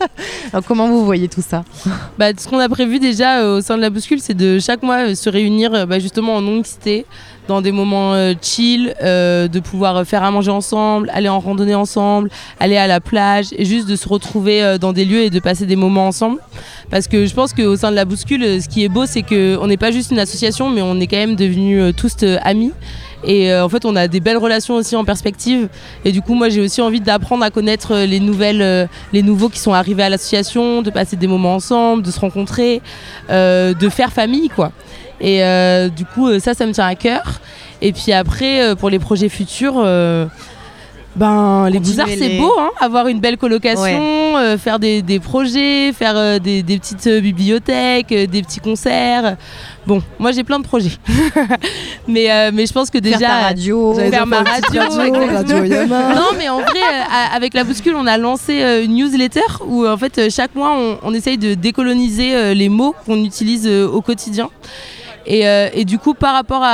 [0.52, 1.64] Alors, Comment vous voyez tout ça?
[2.18, 5.14] Bah, ce qu'on a prévu déjà au sein de la bouscule, c'est de chaque mois
[5.14, 7.06] se réunir bah, justement en non-mixité,
[7.48, 11.40] dans des moments euh, chill, euh, de pouvoir euh, faire à manger ensemble, aller en
[11.40, 12.30] randonnée ensemble,
[12.60, 15.40] aller à la plage, et juste de se retrouver euh, dans des lieux et de
[15.40, 16.38] passer des moments ensemble.
[16.90, 19.66] Parce que je pense qu'au sein de la bouscule, ce qui est beau, c'est qu'on
[19.66, 22.72] n'est pas juste une association, mais on est quand même devenus tous amis.
[23.24, 25.68] Et en fait, on a des belles relations aussi en perspective.
[26.04, 29.58] Et du coup, moi, j'ai aussi envie d'apprendre à connaître les nouvelles, les nouveaux qui
[29.58, 32.82] sont arrivés à l'association, de passer des moments ensemble, de se rencontrer,
[33.28, 34.70] de faire famille, quoi.
[35.20, 37.40] Et euh, du coup, euh, ça, ça me tient à cœur.
[37.82, 40.26] Et puis après, euh, pour les projets futurs, euh,
[41.14, 45.92] ben, les Beaux-Arts, c'est beau, hein, avoir une belle colocation, euh, faire des, des projets,
[45.92, 49.36] faire des, des petites bibliothèques, des petits concerts.
[49.86, 50.90] Bon, moi, j'ai plein de projets.
[52.08, 53.18] mais, mais je pense que déjà.
[53.18, 56.14] Faire ta radio faire ma radio, radio, radio Yama.
[56.14, 56.80] non, mais en vrai,
[57.34, 61.14] avec la bouscule, on a lancé une newsletter où en fait chaque mois on, on
[61.14, 64.50] essaye de décoloniser les mots qu'on utilise au quotidien.
[65.26, 66.64] Et, euh, et du coup, par rapport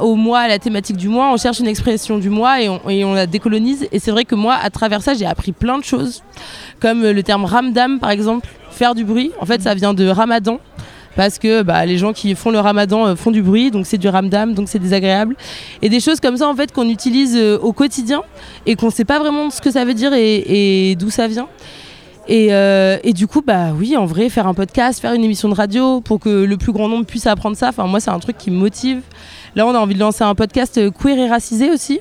[0.00, 3.14] au mois, à la thématique du mois, on cherche une expression du mois et on,
[3.14, 3.88] la décolonise.
[3.90, 6.22] Et c'est vrai que moi, à travers ça, j'ai appris plein de choses,
[6.80, 9.32] comme euh, le terme ramdam par exemple, faire du bruit.
[9.40, 10.60] En fait, ça vient de ramadan.
[11.14, 13.98] Parce que bah, les gens qui font le ramadan euh, font du bruit, donc c'est
[13.98, 15.36] du ramdam, donc c'est désagréable.
[15.82, 18.22] Et des choses comme ça en fait qu'on utilise au quotidien
[18.64, 21.48] et qu'on sait pas vraiment ce que ça veut dire et d'où ça vient.
[22.32, 25.50] Et, euh, et du coup, bah oui, en vrai, faire un podcast, faire une émission
[25.50, 27.68] de radio pour que le plus grand nombre puisse apprendre ça.
[27.68, 29.02] Enfin, moi, c'est un truc qui me motive.
[29.54, 32.00] Là, on a envie de lancer un podcast queer et racisé aussi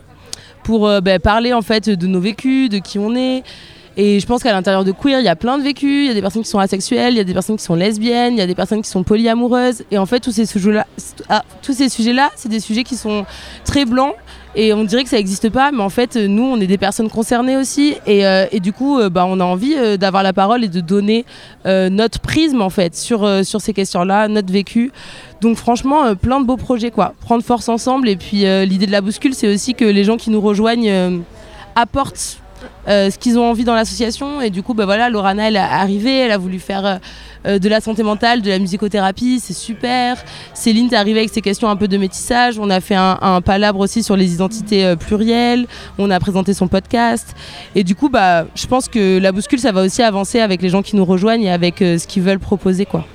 [0.64, 3.44] pour euh, bah, parler en fait de nos vécus, de qui on est.
[3.98, 6.06] Et je pense qu'à l'intérieur de queer, il y a plein de vécus.
[6.06, 7.76] Il y a des personnes qui sont asexuelles, il y a des personnes qui sont
[7.76, 9.84] lesbiennes, il y a des personnes qui sont polyamoureuses.
[9.92, 10.88] Et en fait, tous ces sujets-là,
[11.30, 13.26] ah, tous ces sujets-là, c'est des sujets qui sont
[13.66, 14.16] très blancs.
[14.54, 17.10] Et on dirait que ça n'existe pas, mais en fait, nous, on est des personnes
[17.10, 17.96] concernées aussi.
[18.06, 20.82] Et, euh, du coup, euh, bah, on a envie euh, d'avoir la parole et de
[20.82, 21.26] donner
[21.66, 24.92] notre prisme, en fait, sur, sur ces questions-là, notre vécu.
[25.40, 27.14] Donc, franchement, plein de beaux projets, quoi.
[27.22, 28.10] Prendre force ensemble.
[28.10, 31.22] Et puis, l'idée de la bouscule, c'est aussi que les gens qui nous rejoignent
[31.76, 32.42] apportent
[32.88, 34.42] ce qu'ils ont envie dans l'association.
[34.42, 36.96] Et du coup, bah voilà, Lorana, elle est arrivée, elle a voulu faire euh,
[37.48, 40.18] euh, de la santé mentale, de la musicothérapie, c'est super.
[40.54, 42.60] Céline, t'es arrivée avec ses questions un peu de métissage.
[42.60, 45.66] On a fait un, palabre aussi sur les identités euh, plurielles.
[45.98, 47.36] On a présenté son podcast.
[47.76, 50.70] Et du coup, bah, je pense que la bouscule, ça va aussi avancer avec les
[50.70, 53.06] gens qui nous rejoignent et avec euh, ce qu'ils veulent proposer, quoi.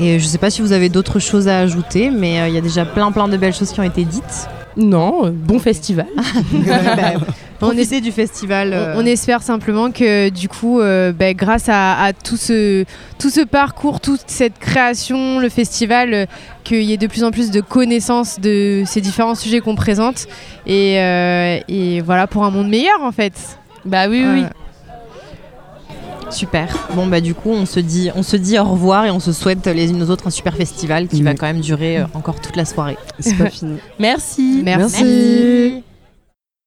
[0.00, 2.58] Et je sais pas si vous avez d'autres choses à ajouter, mais euh, il y
[2.58, 4.48] a déjà plein plein de belles choses qui ont été dites.
[4.76, 6.06] Non, euh, bon festival.
[7.62, 8.72] on essaie du festival.
[8.72, 12.84] euh, On, on espère simplement que du coup, euh, ben, grâce à, à tout, ce,
[13.18, 16.26] tout ce parcours, toute cette création, le festival, euh,
[16.64, 20.26] qu'il y ait de plus en plus de connaissances de ces différents sujets qu'on présente.
[20.66, 23.32] Et, euh, et voilà, pour un monde meilleur en fait.
[23.84, 24.44] Bah oui, oui.
[26.30, 26.68] Super.
[26.94, 29.32] Bon bah du coup on se dit on se dit au revoir et on se
[29.32, 31.36] souhaite les unes aux autres un super festival qui va Oui.
[31.36, 32.96] quand même durer euh, encore toute la soirée.
[33.18, 33.78] C'est pas fini.
[33.98, 34.60] Merci.
[34.64, 35.02] Merci.
[35.04, 35.82] Merci.